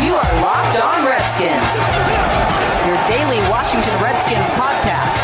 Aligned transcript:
You 0.00 0.14
are 0.14 0.40
Locked 0.42 0.80
On 0.80 1.04
Redskins, 1.04 1.76
your 2.86 2.96
daily 3.06 3.38
Washington 3.50 3.94
Redskins 4.02 4.50
podcast, 4.50 5.18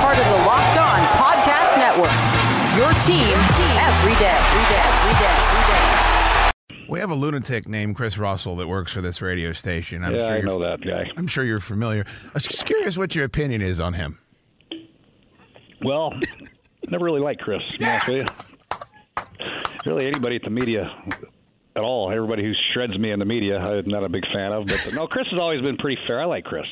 part 0.00 0.18
of 0.18 0.24
the 0.24 0.38
Locked 0.46 0.78
On 0.78 1.00
Podcast 1.20 1.76
Network. 1.78 2.10
Your 2.76 2.90
team 3.04 3.36
every 3.78 4.14
day, 4.18 4.32
every 4.32 4.66
day, 4.66 4.82
every 4.82 5.14
day, 5.20 5.34
every 5.36 6.74
day. 6.82 6.86
We 6.88 6.98
have 6.98 7.10
a 7.10 7.14
lunatic 7.14 7.68
named 7.68 7.94
Chris 7.96 8.18
Russell 8.18 8.56
that 8.56 8.66
works 8.66 8.92
for 8.92 9.00
this 9.00 9.22
radio 9.22 9.52
station. 9.52 10.02
I'm 10.02 10.14
yeah, 10.14 10.18
sure 10.18 10.26
I 10.26 10.36
you're- 10.38 10.46
know 10.46 10.58
that 10.60 10.80
guy. 10.80 11.10
I'm 11.16 11.26
sure 11.26 11.44
you're 11.44 11.60
familiar. 11.60 12.04
I 12.24 12.30
was 12.34 12.44
just 12.46 12.64
curious 12.64 12.96
what 12.98 13.14
your 13.14 13.24
opinion 13.24 13.62
is 13.62 13.78
on 13.80 13.94
him. 13.94 14.18
Well, 15.84 16.12
never 16.88 17.04
really 17.04 17.20
liked 17.20 17.42
Chris. 17.42 17.62
Yeah. 17.78 18.04
be 18.06 18.12
honest 18.22 18.28
with 18.28 19.26
you. 19.84 19.92
Really, 19.92 20.06
anybody 20.06 20.36
at 20.36 20.42
the 20.42 20.50
media 20.50 20.90
at 21.76 21.82
all, 21.82 22.10
everybody 22.10 22.42
who 22.42 22.52
shreds 22.72 22.98
me 22.98 23.12
in 23.12 23.18
the 23.18 23.24
media, 23.24 23.58
I'm 23.58 23.86
not 23.86 24.02
a 24.02 24.08
big 24.08 24.24
fan 24.32 24.52
of. 24.52 24.66
But 24.66 24.94
no, 24.94 25.06
Chris 25.06 25.26
has 25.30 25.38
always 25.38 25.60
been 25.60 25.76
pretty 25.76 26.00
fair. 26.06 26.20
I 26.20 26.24
like 26.24 26.44
Chris. 26.44 26.64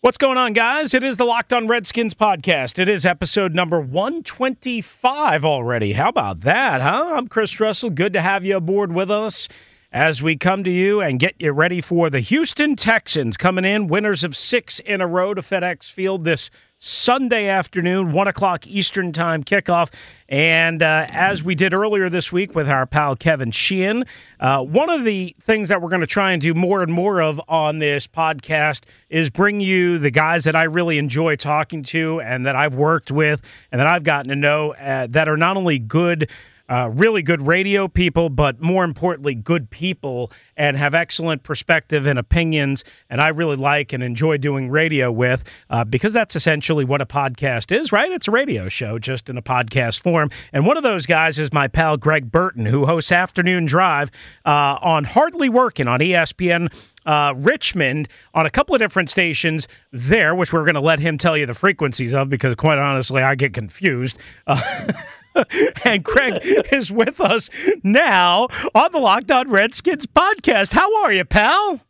What's 0.00 0.18
going 0.18 0.38
on, 0.38 0.52
guys? 0.52 0.94
It 0.94 1.02
is 1.02 1.16
the 1.16 1.24
Locked 1.24 1.52
On 1.52 1.66
Redskins 1.66 2.14
podcast. 2.14 2.78
It 2.78 2.88
is 2.88 3.04
episode 3.04 3.54
number 3.54 3.80
125 3.80 5.44
already. 5.44 5.94
How 5.94 6.10
about 6.10 6.40
that, 6.42 6.80
huh? 6.80 7.14
I'm 7.16 7.26
Chris 7.26 7.58
Russell. 7.58 7.90
Good 7.90 8.12
to 8.12 8.22
have 8.22 8.44
you 8.44 8.56
aboard 8.56 8.92
with 8.92 9.10
us 9.10 9.48
as 9.92 10.22
we 10.22 10.36
come 10.36 10.64
to 10.64 10.70
you 10.70 11.00
and 11.00 11.18
get 11.18 11.34
you 11.38 11.52
ready 11.52 11.80
for 11.80 12.10
the 12.10 12.20
Houston 12.20 12.76
Texans 12.76 13.36
coming 13.36 13.64
in, 13.64 13.86
winners 13.86 14.24
of 14.24 14.36
six 14.36 14.80
in 14.80 15.00
a 15.00 15.06
row 15.06 15.34
to 15.34 15.42
FedEx 15.42 15.90
Field 15.90 16.24
this 16.24 16.50
Sunday 16.78 17.48
afternoon, 17.48 18.12
1 18.12 18.28
o'clock 18.28 18.66
Eastern 18.66 19.12
Time 19.12 19.42
kickoff. 19.42 19.90
And 20.28 20.82
uh, 20.82 21.06
as 21.08 21.42
we 21.42 21.54
did 21.54 21.72
earlier 21.72 22.10
this 22.10 22.30
week 22.30 22.54
with 22.54 22.68
our 22.68 22.84
pal 22.84 23.16
Kevin 23.16 23.50
Sheehan, 23.50 24.04
uh, 24.38 24.62
one 24.62 24.90
of 24.90 25.04
the 25.04 25.34
things 25.40 25.68
that 25.70 25.80
we're 25.80 25.88
going 25.88 26.00
to 26.00 26.06
try 26.06 26.32
and 26.32 26.42
do 26.42 26.52
more 26.52 26.82
and 26.82 26.92
more 26.92 27.22
of 27.22 27.40
on 27.48 27.78
this 27.78 28.06
podcast 28.06 28.82
is 29.08 29.30
bring 29.30 29.60
you 29.60 29.98
the 29.98 30.10
guys 30.10 30.44
that 30.44 30.54
I 30.54 30.64
really 30.64 30.98
enjoy 30.98 31.36
talking 31.36 31.82
to 31.84 32.20
and 32.20 32.44
that 32.44 32.56
I've 32.56 32.74
worked 32.74 33.10
with 33.10 33.40
and 33.72 33.80
that 33.80 33.86
I've 33.86 34.04
gotten 34.04 34.28
to 34.28 34.36
know 34.36 34.74
uh, 34.74 35.06
that 35.10 35.28
are 35.28 35.38
not 35.38 35.56
only 35.56 35.78
good 35.78 36.28
uh, 36.68 36.90
really 36.92 37.22
good 37.22 37.46
radio 37.46 37.88
people, 37.88 38.28
but 38.28 38.60
more 38.60 38.84
importantly, 38.84 39.34
good 39.34 39.70
people 39.70 40.30
and 40.56 40.76
have 40.76 40.94
excellent 40.94 41.42
perspective 41.42 42.06
and 42.06 42.18
opinions. 42.18 42.84
And 43.08 43.20
I 43.20 43.28
really 43.28 43.56
like 43.56 43.92
and 43.92 44.02
enjoy 44.02 44.38
doing 44.38 44.70
radio 44.70 45.12
with 45.12 45.44
uh, 45.70 45.84
because 45.84 46.12
that's 46.12 46.36
essentially 46.36 46.84
what 46.84 47.00
a 47.00 47.06
podcast 47.06 47.74
is, 47.74 47.92
right? 47.92 48.10
It's 48.10 48.28
a 48.28 48.30
radio 48.30 48.68
show 48.68 48.98
just 48.98 49.28
in 49.28 49.36
a 49.36 49.42
podcast 49.42 50.00
form. 50.00 50.30
And 50.52 50.66
one 50.66 50.76
of 50.76 50.82
those 50.82 51.06
guys 51.06 51.38
is 51.38 51.52
my 51.52 51.68
pal 51.68 51.96
Greg 51.96 52.30
Burton, 52.30 52.66
who 52.66 52.86
hosts 52.86 53.12
Afternoon 53.12 53.66
Drive 53.66 54.10
uh, 54.44 54.78
on 54.82 55.04
Hardly 55.04 55.48
Working 55.48 55.88
on 55.88 56.00
ESPN. 56.00 56.72
Uh, 57.04 57.32
Richmond 57.36 58.08
on 58.34 58.46
a 58.46 58.50
couple 58.50 58.74
of 58.74 58.80
different 58.80 59.08
stations 59.08 59.68
there, 59.92 60.34
which 60.34 60.52
we're 60.52 60.64
going 60.64 60.74
to 60.74 60.80
let 60.80 60.98
him 60.98 61.18
tell 61.18 61.36
you 61.36 61.46
the 61.46 61.54
frequencies 61.54 62.12
of 62.12 62.28
because, 62.28 62.56
quite 62.56 62.78
honestly, 62.78 63.22
I 63.22 63.36
get 63.36 63.52
confused. 63.52 64.18
Uh, 64.44 64.60
and 65.84 66.04
Craig 66.04 66.38
is 66.72 66.90
with 66.90 67.20
us 67.20 67.48
now 67.82 68.48
on 68.74 68.92
the 68.92 68.98
Locked 68.98 69.30
On 69.30 69.50
Redskins 69.50 70.06
podcast. 70.06 70.72
How 70.72 71.02
are 71.02 71.12
you, 71.12 71.24
pal? 71.24 71.80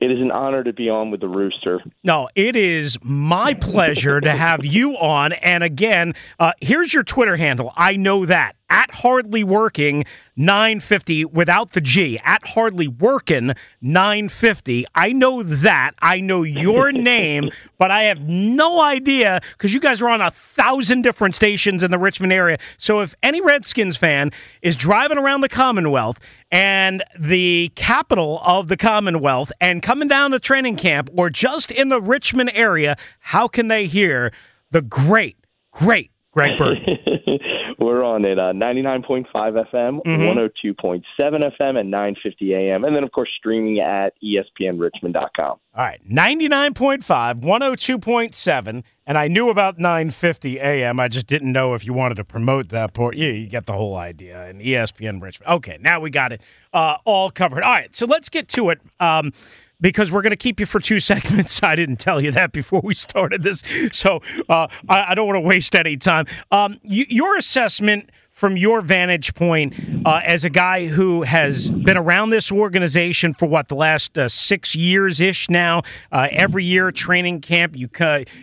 It 0.00 0.12
is 0.12 0.20
an 0.20 0.30
honor 0.30 0.62
to 0.62 0.72
be 0.72 0.88
on 0.88 1.10
with 1.10 1.20
the 1.20 1.28
Rooster. 1.28 1.82
No, 2.04 2.28
it 2.36 2.54
is 2.54 2.96
my 3.02 3.54
pleasure 3.54 4.20
to 4.20 4.30
have 4.30 4.64
you 4.64 4.92
on. 4.92 5.32
And 5.32 5.64
again, 5.64 6.14
uh, 6.38 6.52
here's 6.60 6.94
your 6.94 7.02
Twitter 7.02 7.36
handle. 7.36 7.72
I 7.76 7.96
know 7.96 8.24
that 8.26 8.54
at 8.70 8.90
hardly 8.90 9.42
working 9.44 10.04
950 10.36 11.24
without 11.26 11.72
the 11.72 11.80
G 11.80 12.18
at 12.24 12.46
hardly 12.48 12.86
working 12.88 13.54
950. 13.80 14.86
I 14.94 15.12
know 15.12 15.42
that. 15.42 15.92
I 16.00 16.20
know 16.20 16.42
your 16.42 16.92
name, 16.92 17.50
but 17.78 17.90
I 17.90 18.04
have 18.04 18.20
no 18.20 18.80
idea 18.80 19.40
because 19.52 19.74
you 19.74 19.80
guys 19.80 20.00
are 20.02 20.08
on 20.08 20.20
a 20.20 20.30
thousand 20.30 21.02
different 21.02 21.34
stations 21.34 21.82
in 21.82 21.90
the 21.90 21.98
Richmond 21.98 22.32
area. 22.32 22.58
So 22.76 23.00
if 23.00 23.14
any 23.22 23.40
Redskins 23.40 23.96
fan 23.96 24.30
is 24.62 24.76
driving 24.76 25.18
around 25.18 25.40
the 25.40 25.48
Commonwealth 25.48 26.18
and 26.50 27.02
the 27.18 27.72
capital 27.74 28.40
of 28.44 28.68
the 28.68 28.76
Commonwealth 28.76 29.50
and 29.60 29.82
coming 29.82 30.08
down 30.08 30.30
to 30.32 30.38
training 30.38 30.76
camp 30.76 31.10
or 31.16 31.30
just 31.30 31.70
in 31.70 31.88
the 31.88 32.00
Richmond 32.00 32.50
area, 32.54 32.96
how 33.20 33.48
can 33.48 33.68
they 33.68 33.86
hear 33.86 34.32
the 34.70 34.82
great, 34.82 35.36
great 35.72 36.10
Greg 36.32 36.58
Bird? 36.58 36.78
We're 37.78 38.02
on 38.02 38.24
at 38.24 38.38
uh, 38.40 38.52
99.5 38.52 39.26
FM, 39.32 40.02
Mm-hmm. 40.04 40.38
102.7 40.72 41.02
FM, 41.16 41.78
and 41.78 41.90
950 41.90 42.54
AM. 42.54 42.84
And 42.84 42.96
then, 42.96 43.04
of 43.04 43.12
course, 43.12 43.28
streaming 43.38 43.78
at 43.78 44.14
ESPNRichmond.com. 44.22 45.46
All 45.46 45.60
right, 45.76 46.00
99.5, 46.10 47.40
102.7, 47.40 48.82
and 49.06 49.18
I 49.18 49.28
knew 49.28 49.48
about 49.48 49.78
950 49.78 50.58
AM. 50.60 50.98
I 51.00 51.08
just 51.08 51.26
didn't 51.26 51.52
know 51.52 51.74
if 51.74 51.86
you 51.86 51.92
wanted 51.92 52.16
to 52.16 52.24
promote 52.24 52.70
that 52.70 52.94
port. 52.94 53.16
Yeah, 53.16 53.30
you 53.30 53.46
get 53.46 53.66
the 53.66 53.74
whole 53.74 53.96
idea. 53.96 54.44
And 54.46 54.60
ESPN 54.60 55.22
Richmond. 55.22 55.50
Okay, 55.52 55.78
now 55.80 56.00
we 56.00 56.10
got 56.10 56.32
it 56.32 56.40
uh, 56.72 56.96
all 57.04 57.30
covered. 57.30 57.62
All 57.62 57.72
right, 57.72 57.94
so 57.94 58.06
let's 58.06 58.28
get 58.28 58.48
to 58.48 58.70
it. 58.70 58.80
Um, 59.00 59.32
because 59.80 60.10
we're 60.10 60.22
going 60.22 60.30
to 60.30 60.36
keep 60.36 60.60
you 60.60 60.66
for 60.66 60.80
two 60.80 61.00
segments. 61.08 61.62
I 61.62 61.76
didn't 61.76 61.96
tell 61.96 62.20
you 62.20 62.30
that 62.32 62.52
before 62.52 62.80
we 62.82 62.94
started 62.94 63.42
this, 63.42 63.62
so 63.92 64.20
uh, 64.48 64.68
I, 64.88 65.12
I 65.12 65.14
don't 65.14 65.26
want 65.26 65.36
to 65.36 65.40
waste 65.40 65.74
any 65.74 65.96
time. 65.96 66.26
Um, 66.50 66.78
you, 66.82 67.04
your 67.08 67.36
assessment 67.36 68.10
from 68.38 68.56
your 68.56 68.80
vantage 68.80 69.34
point 69.34 69.74
uh, 70.06 70.20
as 70.24 70.44
a 70.44 70.50
guy 70.50 70.86
who 70.86 71.22
has 71.22 71.68
been 71.70 71.96
around 71.96 72.30
this 72.30 72.52
organization 72.52 73.34
for 73.34 73.46
what 73.46 73.66
the 73.66 73.74
last 73.74 74.16
uh, 74.16 74.28
six 74.28 74.76
years 74.76 75.18
ish 75.18 75.50
now. 75.50 75.82
Uh, 76.12 76.28
every 76.30 76.62
year, 76.62 76.92
training 76.92 77.40
camp, 77.40 77.74
you 77.76 77.88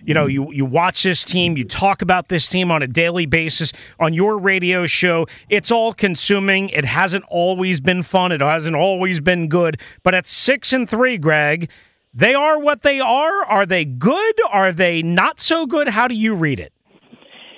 you 0.03 0.13
know 0.13 0.25
you 0.25 0.51
you 0.51 0.65
watch 0.65 1.03
this 1.03 1.23
team, 1.23 1.55
you 1.55 1.63
talk 1.63 2.01
about 2.01 2.27
this 2.27 2.49
team 2.49 2.71
on 2.71 2.83
a 2.83 2.87
daily 2.87 3.25
basis 3.25 3.71
on 3.97 4.13
your 4.13 4.37
radio 4.37 4.85
show. 4.85 5.25
It's 5.47 5.71
all 5.71 5.93
consuming. 5.93 6.67
It 6.69 6.83
hasn't 6.83 7.23
always 7.29 7.79
been 7.79 8.03
fun. 8.03 8.33
It 8.33 8.41
hasn't 8.41 8.75
always 8.75 9.21
been 9.21 9.47
good. 9.47 9.79
But 10.03 10.13
at 10.13 10.27
six 10.27 10.73
and 10.73 10.89
three, 10.89 11.17
Greg. 11.17 11.69
They 12.13 12.33
are 12.33 12.59
what 12.59 12.81
they 12.81 12.99
are. 12.99 13.43
Are 13.45 13.65
they 13.65 13.83
good? 13.85 14.35
Are 14.49 14.71
they 14.73 15.01
not 15.01 15.39
so 15.39 15.65
good? 15.65 15.89
How 15.89 16.07
do 16.07 16.15
you 16.15 16.33
read 16.33 16.59
it? 16.59 16.73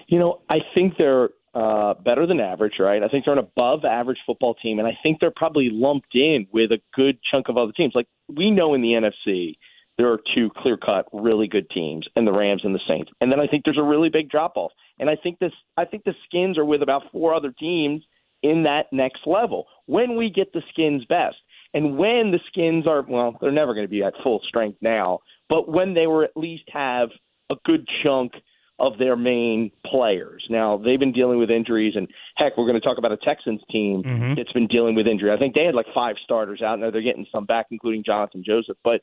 You 0.07 0.17
know, 0.17 0.41
I 0.49 0.59
think 0.73 0.97
they're 0.97 1.29
uh, 1.57 1.95
better 1.95 2.27
than 2.27 2.39
average, 2.39 2.75
right? 2.79 3.01
I 3.01 3.07
think 3.07 3.25
they're 3.25 3.33
an 3.33 3.39
above 3.39 3.83
average 3.83 4.19
football 4.27 4.53
team, 4.53 4.77
and 4.77 4.87
I 4.87 4.95
think 5.01 5.19
they're 5.19 5.33
probably 5.35 5.69
lumped 5.71 6.13
in 6.13 6.45
with 6.53 6.71
a 6.71 6.77
good 6.93 7.17
chunk 7.31 7.49
of 7.49 7.57
other 7.57 7.71
teams. 7.71 7.93
Like 7.95 8.05
we 8.27 8.51
know 8.51 8.75
in 8.75 8.81
the 8.81 8.89
NFC, 8.89 9.55
there 9.97 10.11
are 10.11 10.19
two 10.35 10.51
clear 10.55 10.77
cut, 10.77 11.07
really 11.11 11.47
good 11.47 11.67
teams, 11.71 12.05
and 12.15 12.27
the 12.27 12.31
Rams 12.31 12.61
and 12.63 12.75
the 12.75 12.79
Saints. 12.87 13.09
And 13.21 13.31
then 13.31 13.39
I 13.39 13.47
think 13.47 13.63
there's 13.65 13.79
a 13.79 13.83
really 13.83 14.09
big 14.09 14.29
drop 14.29 14.55
off. 14.55 14.71
And 14.99 15.09
I 15.09 15.15
think 15.15 15.39
this, 15.39 15.51
I 15.77 15.85
think 15.85 16.03
the 16.03 16.13
Skins 16.27 16.59
are 16.59 16.65
with 16.65 16.83
about 16.83 17.11
four 17.11 17.33
other 17.33 17.51
teams 17.59 18.03
in 18.43 18.63
that 18.63 18.85
next 18.91 19.21
level. 19.25 19.65
When 19.87 20.15
we 20.15 20.29
get 20.29 20.53
the 20.53 20.61
Skins 20.69 21.05
best, 21.05 21.37
and 21.73 21.97
when 21.97 22.29
the 22.31 22.39
Skins 22.49 22.85
are, 22.85 23.03
well, 23.09 23.35
they're 23.41 23.51
never 23.51 23.73
going 23.73 23.87
to 23.87 23.91
be 23.91 24.03
at 24.03 24.13
full 24.23 24.41
strength 24.47 24.77
now, 24.81 25.19
but 25.49 25.67
when 25.67 25.95
they 25.95 26.05
were 26.05 26.23
at 26.23 26.37
least 26.37 26.65
have 26.71 27.09
a 27.49 27.55
good 27.65 27.87
chunk 28.03 28.33
of 28.79 28.97
their 28.97 29.15
main 29.15 29.71
players. 29.85 30.45
Now 30.49 30.77
they've 30.77 30.99
been 30.99 31.11
dealing 31.11 31.39
with 31.39 31.49
injuries, 31.49 31.93
and 31.95 32.07
heck, 32.35 32.57
we're 32.57 32.67
going 32.67 32.79
to 32.79 32.85
talk 32.85 32.97
about 32.97 33.11
a 33.11 33.17
Texans 33.17 33.61
team 33.71 34.03
mm-hmm. 34.03 34.33
that's 34.35 34.51
been 34.51 34.67
dealing 34.67 34.95
with 34.95 35.07
injury. 35.07 35.31
I 35.31 35.37
think 35.37 35.55
they 35.55 35.65
had 35.65 35.75
like 35.75 35.87
five 35.93 36.15
starters 36.23 36.61
out, 36.61 36.79
and 36.79 36.83
they're 36.83 37.01
getting 37.01 37.25
some 37.31 37.45
back, 37.45 37.67
including 37.71 38.03
Jonathan 38.05 38.43
Joseph. 38.45 38.77
But 38.83 39.01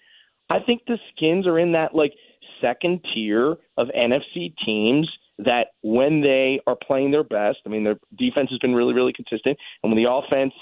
I 0.51 0.59
think 0.61 0.83
the 0.87 0.99
Skins 1.15 1.47
are 1.47 1.59
in 1.59 1.73
that 1.73 1.95
like 1.95 2.13
second 2.61 3.05
tier 3.13 3.57
of 3.77 3.89
NFC 3.89 4.55
teams 4.65 5.11
that 5.39 5.69
when 5.83 6.21
they 6.21 6.61
are 6.67 6.77
playing 6.77 7.11
their 7.11 7.25
best, 7.25 7.59
I 7.67 7.69
mean 7.69 7.85
their 7.85 7.99
defense 8.17 8.51
has 8.51 8.59
been 8.61 8.75
really, 8.75 8.95
really 8.95 9.13
consistent, 9.13 9.59
and 9.83 9.93
when 9.93 10.03
the 10.03 10.11
offense 10.11 10.55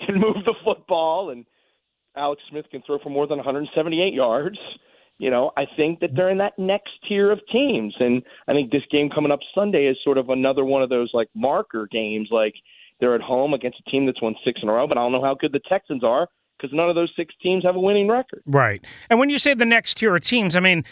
can 0.06 0.18
move 0.18 0.36
the 0.44 0.54
football 0.64 1.30
and 1.30 1.44
Alex 2.16 2.42
Smith 2.50 2.66
can 2.70 2.82
throw 2.86 2.98
for 2.98 3.10
more 3.10 3.26
than 3.26 3.38
178 3.38 4.12
yards. 4.12 4.58
You 5.20 5.28
know, 5.28 5.50
I 5.54 5.66
think 5.76 6.00
that 6.00 6.10
they're 6.16 6.30
in 6.30 6.38
that 6.38 6.58
next 6.58 6.92
tier 7.06 7.30
of 7.30 7.40
teams, 7.52 7.94
and 8.00 8.22
I 8.48 8.52
think 8.52 8.70
this 8.70 8.84
game 8.90 9.10
coming 9.10 9.30
up 9.30 9.40
Sunday 9.54 9.84
is 9.84 9.98
sort 10.02 10.16
of 10.16 10.30
another 10.30 10.64
one 10.64 10.82
of 10.82 10.88
those 10.88 11.10
like 11.12 11.28
marker 11.34 11.86
games. 11.92 12.28
Like 12.30 12.54
they're 13.00 13.14
at 13.14 13.20
home 13.20 13.52
against 13.52 13.82
a 13.86 13.90
team 13.90 14.06
that's 14.06 14.22
won 14.22 14.34
six 14.46 14.60
in 14.62 14.70
a 14.70 14.72
row, 14.72 14.86
but 14.86 14.96
I 14.96 15.02
don't 15.02 15.12
know 15.12 15.22
how 15.22 15.34
good 15.34 15.52
the 15.52 15.60
Texans 15.68 16.02
are 16.02 16.26
because 16.56 16.74
none 16.74 16.88
of 16.88 16.94
those 16.94 17.12
six 17.16 17.34
teams 17.42 17.64
have 17.64 17.76
a 17.76 17.80
winning 17.80 18.08
record. 18.08 18.42
Right. 18.46 18.82
And 19.10 19.18
when 19.18 19.28
you 19.28 19.38
say 19.38 19.52
the 19.52 19.66
next 19.66 19.98
tier 19.98 20.16
of 20.16 20.22
teams, 20.22 20.56
I 20.56 20.60
mean, 20.60 20.84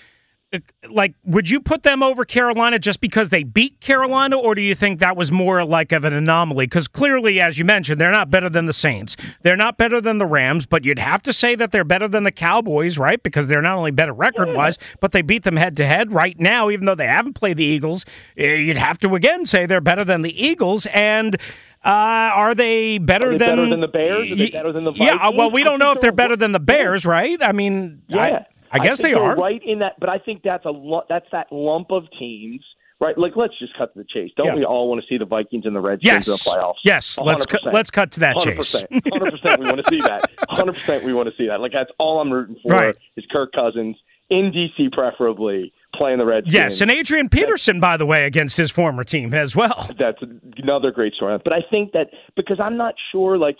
like, 0.88 1.14
would 1.24 1.50
you 1.50 1.60
put 1.60 1.82
them 1.82 2.02
over 2.02 2.24
Carolina 2.24 2.78
just 2.78 3.00
because 3.00 3.28
they 3.30 3.42
beat 3.44 3.80
Carolina, 3.80 4.38
or 4.38 4.54
do 4.54 4.62
you 4.62 4.74
think 4.74 4.98
that 5.00 5.16
was 5.16 5.30
more 5.30 5.64
like 5.64 5.92
of 5.92 6.04
an 6.04 6.14
anomaly? 6.14 6.66
Because 6.66 6.88
clearly, 6.88 7.40
as 7.40 7.58
you 7.58 7.64
mentioned, 7.64 8.00
they're 8.00 8.10
not 8.10 8.30
better 8.30 8.48
than 8.48 8.66
the 8.66 8.72
Saints. 8.72 9.16
They're 9.42 9.56
not 9.56 9.76
better 9.76 10.00
than 10.00 10.18
the 10.18 10.26
Rams, 10.26 10.64
but 10.64 10.84
you'd 10.84 10.98
have 10.98 11.22
to 11.24 11.32
say 11.32 11.54
that 11.56 11.70
they're 11.70 11.84
better 11.84 12.08
than 12.08 12.22
the 12.24 12.32
Cowboys, 12.32 12.96
right? 12.96 13.22
Because 13.22 13.48
they're 13.48 13.60
not 13.62 13.76
only 13.76 13.90
better 13.90 14.12
record 14.14 14.54
wise, 14.54 14.78
but 15.00 15.12
they 15.12 15.20
beat 15.22 15.42
them 15.42 15.56
head 15.56 15.76
to 15.76 15.86
head 15.86 16.12
right 16.12 16.38
now, 16.40 16.70
even 16.70 16.86
though 16.86 16.94
they 16.94 17.06
haven't 17.06 17.34
played 17.34 17.58
the 17.58 17.64
Eagles. 17.64 18.06
eh, 18.36 18.54
You'd 18.54 18.76
have 18.78 18.98
to 19.00 19.14
again 19.14 19.44
say 19.44 19.66
they're 19.66 19.80
better 19.82 20.04
than 20.04 20.22
the 20.22 20.42
Eagles. 20.42 20.86
And 20.94 21.36
uh, 21.84 21.88
are 22.34 22.54
they 22.54 22.98
better 22.98 23.28
Are 23.28 23.32
they 23.32 23.38
than 23.38 23.56
better 23.56 23.68
than 23.68 23.80
the 23.80 23.88
Bears? 23.88 24.30
Are 24.32 24.34
they 24.36 24.50
better 24.50 24.72
than 24.72 24.84
the 24.84 24.92
Yeah, 24.92 25.14
uh, 25.16 25.30
well, 25.32 25.50
we 25.50 25.62
don't 25.62 25.78
know 25.78 25.92
if 25.92 26.00
they're 26.00 26.08
they're 26.08 26.16
better 26.16 26.36
than 26.36 26.52
the 26.52 26.60
Bears, 26.60 27.04
right? 27.04 27.38
I 27.42 27.52
mean, 27.52 28.02
Yeah, 28.08 28.18
I, 28.22 28.46
I 28.70 28.78
guess 28.78 29.00
think 29.00 29.14
they 29.14 29.20
are. 29.20 29.36
right 29.36 29.60
in 29.64 29.78
that, 29.80 29.94
but 30.00 30.08
I 30.08 30.18
think 30.18 30.42
that's 30.42 30.64
a 30.66 30.72
that's 31.08 31.26
that 31.32 31.46
lump 31.50 31.90
of 31.90 32.04
teams, 32.18 32.62
right? 33.00 33.16
Like, 33.16 33.32
let's 33.36 33.58
just 33.58 33.76
cut 33.76 33.92
to 33.94 34.00
the 34.00 34.06
chase. 34.12 34.30
Don't 34.36 34.46
Yeah. 34.46 34.54
we 34.54 34.64
all 34.64 34.88
want 34.88 35.00
to 35.00 35.06
see 35.06 35.18
the 35.18 35.24
Vikings 35.24 35.64
and 35.66 35.74
the 35.74 35.80
Redskins 35.80 36.26
Yes, 36.26 36.28
in 36.28 36.32
the 36.32 36.58
playoffs? 36.60 36.74
yes. 36.84 37.18
Let's 37.18 37.46
cut. 37.46 37.62
100%. 37.62 37.72
Let's 37.72 37.90
cut 37.90 38.12
to 38.12 38.20
that 38.20 38.36
Hundred 38.36 38.56
chase. 38.56 38.84
hundred 39.10 39.30
percent. 39.32 39.60
We 39.60 39.66
want 39.66 39.78
to 39.84 39.90
see 39.90 40.00
that. 40.00 40.30
Hundred 40.48 40.74
percent. 40.74 41.04
We 41.04 41.12
want 41.14 41.28
to 41.28 41.34
see 41.36 41.46
that. 41.48 41.60
Like 41.60 41.72
that's 41.72 41.90
all 41.98 42.20
I'm 42.20 42.30
rooting 42.32 42.56
for. 42.62 42.72
Right. 42.72 42.96
Is 43.16 43.24
Kirk 43.32 43.52
Cousins 43.52 43.96
in 44.30 44.52
DC, 44.52 44.92
preferably 44.92 45.72
playing 45.94 46.18
the 46.18 46.26
Redskins. 46.26 46.52
Yes, 46.54 46.80
and 46.82 46.90
Adrian 46.90 47.30
Peterson, 47.30 47.80
by 47.80 47.96
the 47.96 48.04
way, 48.04 48.26
against 48.26 48.58
his 48.58 48.70
former 48.70 49.02
team 49.02 49.32
as 49.32 49.56
well. 49.56 49.88
that's 49.98 50.18
another 50.58 50.90
great 50.90 51.14
story. 51.14 51.38
But 51.42 51.54
I 51.54 51.60
think 51.70 51.92
that 51.92 52.08
because 52.36 52.60
I'm 52.60 52.76
not 52.76 52.94
sure, 53.10 53.38
like 53.38 53.56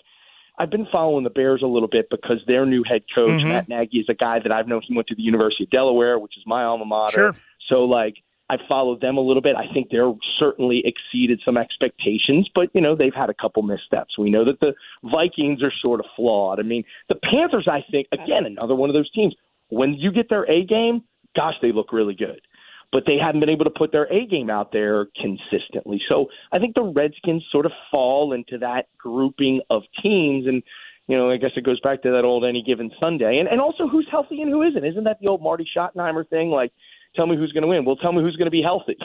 I've 0.58 0.70
been 0.70 0.86
following 0.90 1.24
the 1.24 1.30
Bears 1.30 1.62
a 1.62 1.66
little 1.66 1.88
bit 1.88 2.08
because 2.10 2.38
their 2.46 2.66
new 2.66 2.82
head 2.82 3.02
coach 3.14 3.40
Mhm. 3.42 3.48
Matt 3.48 3.68
Nagy 3.68 3.98
is 4.00 4.08
a 4.08 4.14
guy 4.14 4.38
that 4.40 4.50
I've 4.52 4.66
known. 4.68 4.82
He 4.82 4.94
went 4.94 5.08
to 5.08 5.14
the 5.14 5.22
University 5.22 5.64
of 5.64 5.70
Delaware, 5.70 6.18
which 6.18 6.36
is 6.36 6.42
my 6.46 6.64
alma 6.64 6.84
mater. 6.84 7.12
Sure. 7.12 7.34
So 7.68 7.84
like 7.84 8.16
I 8.50 8.56
followed 8.66 9.02
them 9.02 9.18
a 9.18 9.20
little 9.20 9.42
bit. 9.42 9.56
I 9.56 9.70
think 9.74 9.90
they're 9.90 10.10
certainly 10.38 10.82
exceeded 10.86 11.40
some 11.44 11.58
expectations, 11.58 12.48
but 12.54 12.70
you 12.74 12.80
know 12.80 12.94
they've 12.94 13.14
had 13.14 13.28
a 13.28 13.34
couple 13.34 13.62
missteps. 13.62 14.16
We 14.18 14.30
know 14.30 14.44
that 14.46 14.60
the 14.60 14.74
Vikings 15.04 15.62
are 15.62 15.72
sort 15.82 16.00
of 16.00 16.06
flawed. 16.16 16.58
I 16.58 16.62
mean, 16.62 16.84
the 17.08 17.14
Panthers. 17.16 17.68
I 17.68 17.82
think 17.90 18.08
again 18.12 18.46
another 18.46 18.74
one 18.74 18.88
of 18.90 18.94
those 18.94 19.10
teams. 19.10 19.34
When 19.68 19.94
you 19.94 20.10
get 20.10 20.30
their 20.30 20.50
A 20.50 20.64
game, 20.64 21.02
gosh, 21.36 21.56
they 21.60 21.72
look 21.72 21.92
really 21.92 22.14
good. 22.14 22.40
But 22.90 23.02
they 23.06 23.16
haven't 23.20 23.40
been 23.40 23.50
able 23.50 23.64
to 23.64 23.70
put 23.70 23.92
their 23.92 24.10
A 24.12 24.26
game 24.26 24.48
out 24.48 24.72
there 24.72 25.08
consistently. 25.20 26.00
So 26.08 26.26
I 26.52 26.58
think 26.58 26.74
the 26.74 26.82
Redskins 26.82 27.44
sort 27.52 27.66
of 27.66 27.72
fall 27.90 28.32
into 28.32 28.56
that 28.58 28.86
grouping 28.96 29.60
of 29.68 29.82
teams. 30.02 30.46
And, 30.46 30.62
you 31.06 31.16
know, 31.18 31.30
I 31.30 31.36
guess 31.36 31.50
it 31.56 31.64
goes 31.64 31.80
back 31.80 32.02
to 32.02 32.10
that 32.12 32.24
old 32.24 32.44
any 32.46 32.62
given 32.62 32.90
Sunday. 32.98 33.38
And, 33.40 33.48
and 33.48 33.60
also 33.60 33.88
who's 33.88 34.08
healthy 34.10 34.40
and 34.40 34.50
who 34.50 34.62
isn't. 34.62 34.84
Isn't 34.84 35.04
that 35.04 35.18
the 35.20 35.28
old 35.28 35.42
Marty 35.42 35.68
Schottenheimer 35.76 36.26
thing? 36.28 36.48
Like, 36.48 36.72
tell 37.14 37.26
me 37.26 37.36
who's 37.36 37.52
going 37.52 37.62
to 37.62 37.68
win. 37.68 37.84
Well, 37.84 37.96
tell 37.96 38.12
me 38.12 38.22
who's 38.22 38.36
going 38.36 38.46
to 38.46 38.50
be 38.50 38.62
healthy. 38.62 38.96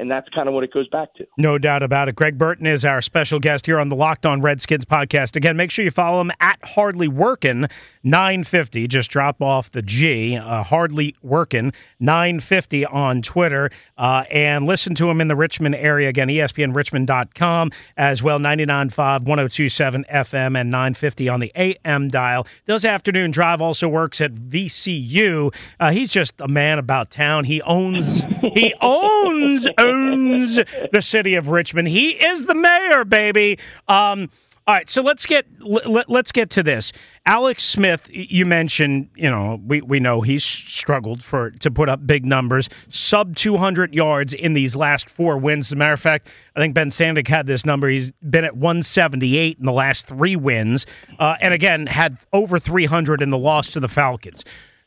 And 0.00 0.10
that's 0.10 0.28
kind 0.30 0.48
of 0.48 0.54
what 0.54 0.64
it 0.64 0.72
goes 0.72 0.88
back 0.88 1.12
to. 1.14 1.26
No 1.36 1.58
doubt 1.58 1.82
about 1.82 2.08
it. 2.08 2.14
Greg 2.14 2.38
Burton 2.38 2.66
is 2.66 2.86
our 2.86 3.02
special 3.02 3.38
guest 3.38 3.66
here 3.66 3.78
on 3.78 3.90
the 3.90 3.96
Locked 3.96 4.24
On 4.24 4.40
Redskins 4.40 4.86
podcast. 4.86 5.36
Again, 5.36 5.58
make 5.58 5.70
sure 5.70 5.84
you 5.84 5.90
follow 5.90 6.22
him 6.22 6.32
at 6.40 6.58
Hardly 6.64 7.06
Workin 7.06 7.68
950. 8.02 8.88
Just 8.88 9.10
drop 9.10 9.42
off 9.42 9.70
the 9.70 9.82
G, 9.82 10.38
uh, 10.38 10.62
Hardly 10.62 11.14
Workin 11.22 11.74
950 11.98 12.86
on 12.86 13.20
Twitter, 13.20 13.70
uh, 13.98 14.24
and 14.30 14.64
listen 14.64 14.94
to 14.94 15.10
him 15.10 15.20
in 15.20 15.28
the 15.28 15.36
Richmond 15.36 15.74
area. 15.74 16.08
Again, 16.08 16.28
ESPNRichmond.com 16.28 17.70
as 17.98 18.22
well, 18.22 18.38
99.5, 18.38 19.24
102.7 19.24 20.10
FM, 20.10 20.58
and 20.58 20.70
950 20.70 21.28
on 21.28 21.40
the 21.40 21.52
AM 21.54 22.08
dial. 22.08 22.46
Does 22.66 22.86
afternoon 22.86 23.32
drive 23.32 23.60
also 23.60 23.86
works 23.86 24.22
at 24.22 24.32
VCU. 24.34 25.54
Uh, 25.78 25.90
he's 25.90 26.10
just 26.10 26.40
a 26.40 26.48
man 26.48 26.78
about 26.78 27.10
town. 27.10 27.44
He 27.44 27.60
owns, 27.62 28.22
he 28.54 28.72
owns, 28.80 29.66
owns 29.90 30.58
the 30.92 31.02
city 31.02 31.34
of 31.34 31.48
Richmond. 31.48 31.88
He 31.88 32.10
is 32.10 32.46
the 32.46 32.54
mayor, 32.54 33.04
baby. 33.04 33.58
Um, 33.88 34.30
all 34.70 34.76
right, 34.76 34.88
so 34.88 35.02
let's 35.02 35.26
get 35.26 35.46
let, 35.58 36.08
let's 36.08 36.30
get 36.30 36.50
to 36.50 36.62
this. 36.62 36.92
Alex 37.26 37.64
Smith, 37.64 38.06
you 38.08 38.44
mentioned, 38.44 39.08
you 39.16 39.28
know, 39.28 39.60
we, 39.66 39.80
we 39.80 39.98
know 39.98 40.20
he's 40.20 40.44
struggled 40.44 41.24
for 41.24 41.50
to 41.50 41.70
put 41.72 41.88
up 41.88 42.06
big 42.06 42.24
numbers, 42.24 42.68
sub 42.88 43.34
200 43.34 43.94
yards 43.94 44.32
in 44.32 44.52
these 44.52 44.76
last 44.76 45.10
four 45.10 45.38
wins. 45.38 45.68
As 45.68 45.72
a 45.72 45.76
matter 45.76 45.92
of 45.92 46.00
fact, 46.00 46.28
I 46.54 46.60
think 46.60 46.74
Ben 46.74 46.90
Standig 46.90 47.26
had 47.26 47.46
this 47.46 47.66
number. 47.66 47.88
He's 47.88 48.12
been 48.22 48.44
at 48.44 48.56
178 48.56 49.58
in 49.58 49.66
the 49.66 49.72
last 49.72 50.06
three 50.06 50.36
wins, 50.36 50.86
uh, 51.18 51.34
and 51.40 51.52
again 51.52 51.86
had 51.86 52.18
over 52.32 52.60
300 52.60 53.22
in 53.22 53.30
the 53.30 53.38
loss 53.38 53.70
to 53.70 53.80
the 53.80 53.88
Falcons. 53.88 54.44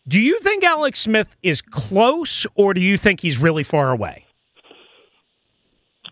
Do 0.08 0.20
you 0.20 0.40
think 0.40 0.64
Alex 0.64 1.00
Smith 1.00 1.36
is 1.44 1.62
close, 1.62 2.46
or 2.56 2.74
do 2.74 2.80
you 2.80 2.96
think 2.96 3.20
he's 3.20 3.38
really 3.38 3.64
far 3.64 3.92
away? 3.92 4.28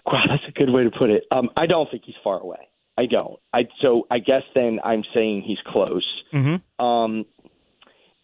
Wow, 0.06 0.24
that's 0.30 0.44
a 0.48 0.52
good 0.52 0.70
way 0.70 0.84
to 0.84 0.92
put 0.92 1.10
it. 1.10 1.24
Um, 1.32 1.50
I 1.56 1.66
don't 1.68 1.90
think 1.90 2.04
he's 2.06 2.16
far 2.24 2.40
away. 2.40 2.70
I 2.98 3.06
don't. 3.06 3.40
I 3.54 3.62
so 3.82 4.08
I 4.12 4.20
guess 4.20 4.44
then 4.54 4.80
I'm 4.84 5.04
saying 5.14 5.44
he's 5.46 5.60
close. 5.66 6.06
Mm-hmm. 6.34 6.86
Um, 6.86 7.26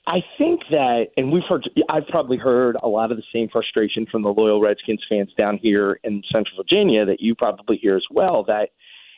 I 0.07 0.19
think 0.38 0.62
that, 0.71 1.07
and 1.18 1.33
we've 1.33 1.44
heard, 1.50 1.69
I've 1.89 2.07
probably 2.07 2.38
heard 2.38 2.77
a 2.81 2.88
lot 2.88 3.12
of 3.12 3.18
the 3.18 3.24
same 3.33 3.50
frustration 3.50 4.06
from 4.09 4.24
the 4.24 4.29
loyal 4.29 4.62
Redskins 4.62 5.03
fans 5.09 5.29
down 5.38 5.59
here 5.62 6.00
in 6.06 6.24
Central 6.31 6.56
Virginia 6.56 7.06
that 7.06 7.19
you 7.19 7.35
probably 7.35 7.75
hear 7.75 7.97
as 7.97 8.06
well. 8.09 8.45
That 8.45 8.69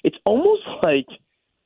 it's 0.03 0.17
almost 0.25 0.63
like 0.81 1.05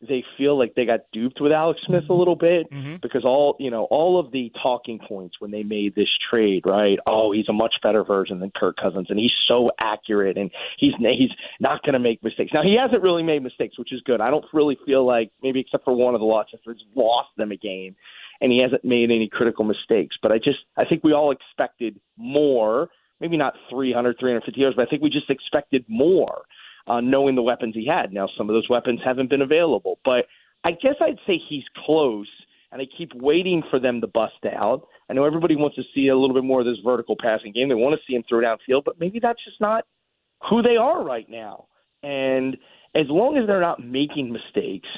they 0.07 0.23
feel 0.37 0.57
like 0.57 0.73
they 0.75 0.85
got 0.85 1.01
duped 1.11 1.39
with 1.41 1.51
Alex 1.51 1.79
Smith 1.85 2.03
a 2.03 2.07
mm-hmm. 2.07 2.19
little 2.19 2.35
bit 2.35 2.71
mm-hmm. 2.71 2.95
because 3.01 3.23
all 3.25 3.55
you 3.59 3.71
know, 3.71 3.85
all 3.85 4.19
of 4.19 4.31
the 4.31 4.51
talking 4.61 4.99
points 4.99 5.35
when 5.39 5.51
they 5.51 5.63
made 5.63 5.95
this 5.95 6.09
trade, 6.29 6.63
right? 6.65 6.97
Oh, 7.07 7.31
he's 7.31 7.49
a 7.49 7.53
much 7.53 7.75
better 7.81 8.03
version 8.03 8.39
than 8.39 8.51
Kirk 8.55 8.77
Cousins, 8.81 9.07
and 9.09 9.19
he's 9.19 9.31
so 9.47 9.71
accurate, 9.79 10.37
and 10.37 10.51
he's 10.77 10.93
he's 10.99 11.31
not 11.59 11.83
going 11.83 11.93
to 11.93 11.99
make 11.99 12.23
mistakes. 12.23 12.51
Now 12.53 12.63
he 12.63 12.77
hasn't 12.79 13.03
really 13.03 13.23
made 13.23 13.43
mistakes, 13.43 13.77
which 13.77 13.93
is 13.93 14.01
good. 14.05 14.21
I 14.21 14.29
don't 14.29 14.45
really 14.53 14.77
feel 14.85 15.05
like 15.05 15.31
maybe 15.41 15.59
except 15.59 15.85
for 15.85 15.95
one 15.95 16.13
of 16.13 16.21
the 16.21 16.25
losses, 16.25 16.59
he's 16.65 16.75
lost 16.95 17.29
them 17.37 17.51
a 17.51 17.57
game 17.57 17.95
and 18.43 18.51
he 18.51 18.59
hasn't 18.61 18.83
made 18.83 19.09
any 19.09 19.29
critical 19.31 19.63
mistakes. 19.63 20.17
But 20.21 20.31
I 20.31 20.37
just 20.37 20.59
I 20.77 20.85
think 20.85 21.03
we 21.03 21.13
all 21.13 21.31
expected 21.31 21.99
more. 22.17 22.89
Maybe 23.21 23.37
not 23.37 23.53
300, 23.69 24.17
350 24.19 24.59
yards, 24.59 24.75
but 24.75 24.85
I 24.85 24.89
think 24.89 25.01
we 25.01 25.09
just 25.09 25.29
expected 25.29 25.85
more, 25.87 26.41
uh, 26.87 27.01
knowing 27.01 27.35
the 27.35 27.41
weapons 27.41 27.75
he 27.75 27.87
had. 27.87 28.13
Now 28.13 28.27
some 28.37 28.49
of 28.49 28.53
those 28.53 28.69
weapons 28.69 28.99
haven't 29.03 29.29
been 29.29 29.41
available, 29.41 29.99
but 30.03 30.25
I 30.63 30.71
guess 30.71 30.95
I'd 31.01 31.19
say 31.27 31.39
he's 31.49 31.63
close. 31.85 32.27
And 32.71 32.81
I 32.81 32.85
keep 32.97 33.11
waiting 33.13 33.61
for 33.69 33.79
them 33.79 34.01
to 34.01 34.07
bust 34.07 34.43
out. 34.51 34.87
I 35.07 35.13
know 35.13 35.25
everybody 35.25 35.55
wants 35.55 35.75
to 35.75 35.83
see 35.93 36.07
a 36.07 36.17
little 36.17 36.33
bit 36.33 36.43
more 36.43 36.61
of 36.61 36.65
this 36.65 36.79
vertical 36.83 37.15
passing 37.15 37.53
game. 37.53 37.69
They 37.69 37.75
want 37.75 37.93
to 37.93 38.01
see 38.07 38.15
him 38.15 38.23
throw 38.27 38.39
downfield, 38.39 38.83
but 38.83 38.99
maybe 38.99 39.19
that's 39.19 39.43
just 39.45 39.61
not 39.61 39.85
who 40.49 40.63
they 40.63 40.75
are 40.75 41.03
right 41.03 41.29
now. 41.29 41.67
And 42.01 42.57
as 42.95 43.05
long 43.09 43.37
as 43.37 43.45
they're 43.45 43.61
not 43.61 43.85
making 43.85 44.33
mistakes, 44.33 44.89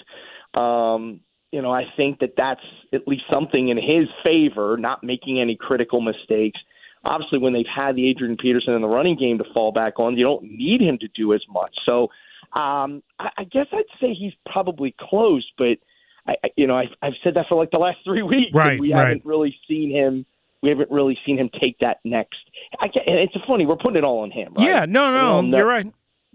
um, 0.53 1.19
you 1.51 1.61
know, 1.61 1.71
I 1.71 1.83
think 1.97 2.19
that 2.19 2.33
that's 2.37 2.61
at 2.93 3.07
least 3.07 3.23
something 3.29 3.67
in 3.69 3.77
his 3.77 4.07
favor, 4.23 4.77
not 4.77 5.03
making 5.03 5.39
any 5.39 5.57
critical 5.59 6.01
mistakes. 6.01 6.59
Obviously, 7.05 7.37
when 7.39 7.53
they've 7.53 7.65
had 7.73 7.95
the 7.95 8.09
Adrian 8.09 8.35
Peterson 8.37 8.73
in 8.73 8.81
the 8.81 8.87
running 8.87 9.15
game 9.17 9.37
to 9.37 9.43
fall 9.53 9.71
back 9.71 9.99
on, 9.99 10.17
you 10.17 10.23
don't 10.25 10.43
need 10.43 10.81
him 10.81 10.97
to 10.99 11.07
do 11.09 11.33
as 11.33 11.41
much. 11.49 11.75
So, 11.85 12.09
um, 12.59 13.03
I, 13.19 13.29
I 13.37 13.43
guess 13.43 13.67
I'd 13.71 13.83
say 14.01 14.13
he's 14.13 14.33
probably 14.51 14.95
close, 14.99 15.45
but 15.57 15.77
I, 16.27 16.35
I- 16.43 16.49
you 16.55 16.67
know, 16.67 16.75
I've, 16.75 16.89
I've 17.01 17.13
said 17.23 17.35
that 17.35 17.45
for 17.47 17.55
like 17.55 17.71
the 17.71 17.77
last 17.77 17.97
three 18.03 18.21
weeks. 18.33 18.51
Right, 18.53 18.79
we 18.79 18.91
right. 18.91 18.99
haven't 18.99 19.25
really 19.25 19.55
seen 19.67 19.91
him. 19.91 20.25
We 20.63 20.69
haven't 20.69 20.89
really 20.89 21.17
seen 21.25 21.37
him 21.37 21.49
take 21.61 21.77
that 21.79 21.99
next. 22.03 22.37
I 22.79 22.87
get, 22.87 23.03
and 23.07 23.17
it's 23.19 23.35
funny. 23.47 23.65
We're 23.67 23.75
putting 23.75 23.97
it 23.97 24.03
all 24.03 24.19
on 24.19 24.31
him. 24.31 24.53
Right? 24.55 24.67
Yeah, 24.67 24.85
no, 24.85 25.41
no, 25.41 25.57
you're 25.57 25.67
right. 25.67 25.85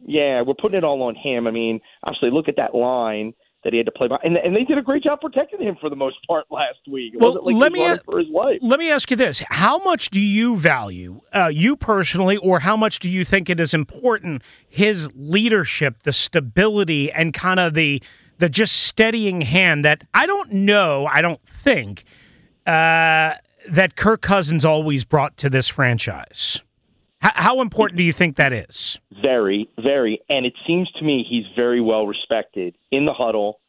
yeah, 0.06 0.42
we're 0.42 0.54
putting 0.54 0.78
it 0.78 0.84
all 0.84 1.02
on 1.02 1.16
him. 1.16 1.48
I 1.48 1.50
mean, 1.50 1.80
obviously, 2.04 2.30
look 2.30 2.48
at 2.48 2.56
that 2.56 2.72
line 2.74 3.34
that 3.62 3.73
he 3.73 3.76
had 3.76 3.87
to 3.87 3.93
play 3.93 4.09
by, 4.09 4.19
and, 4.25 4.37
and 4.37 4.57
they 4.57 4.64
did 4.64 4.79
a 4.79 4.83
great 4.83 5.02
job 5.02 5.21
protecting 5.21 5.61
him 5.61 5.76
for 5.81 5.90
the 5.90 5.97
most 5.97 6.17
part 6.26 6.47
last 6.50 6.79
week. 6.90 7.14
It 7.14 7.21
Well, 7.21 7.38
like 7.43 7.57
let 7.57 7.73
me 7.73 7.83
running 7.83 8.00
for 8.05 8.19
his 8.19 8.29
life. 8.29 8.59
Let 8.62 8.79
me 8.79 8.90
ask 8.90 9.11
you 9.11 9.17
this: 9.17 9.43
How 9.49 9.79
much 9.79 10.11
do 10.11 10.21
you 10.21 10.57
value, 10.57 11.21
uh, 11.35 11.50
you 11.52 11.76
personally, 11.76 12.37
or 12.38 12.61
how 12.61 12.76
much 12.76 12.99
do 12.99 13.11
you 13.11 13.25
think 13.25 13.50
it 13.50 13.61
is 13.61 13.75
important 13.75 14.43
his 14.69 15.11
leadership, 15.14 16.02
the 16.05 16.12
stability, 16.12 17.11
and 17.12 17.35
kind 17.35 17.61
of 17.61 17.75
the 17.75 18.02
the 18.38 18.49
just 18.49 18.75
steadying 18.85 19.43
hand 19.43 19.85
that 19.85 20.02
I 20.14 20.26
don't 20.26 20.52
know, 20.52 21.07
I 21.07 21.21
don't 21.21 21.40
think 21.47 22.05
uh, 22.67 23.35
that 23.69 23.97
Kirk 23.97 24.23
Cousins 24.23 24.64
always 24.64 25.05
brought 25.05 25.37
to 25.38 25.50
this 25.50 25.69
franchise. 25.69 26.61
How, 27.20 27.30
how 27.34 27.60
important 27.60 27.98
do 27.98 28.04
you 28.04 28.12
think 28.12 28.36
that 28.36 28.52
is? 28.52 28.98
Very, 29.22 29.68
very, 29.78 30.20
and 30.28 30.46
it 30.46 30.54
seems 30.66 30.90
to 30.92 31.04
me 31.04 31.24
he's 31.28 31.44
very 31.54 31.80
well 31.80 32.06
respected 32.06 32.76
in 32.90 33.06
the 33.06 33.12
huddle, 33.12 33.60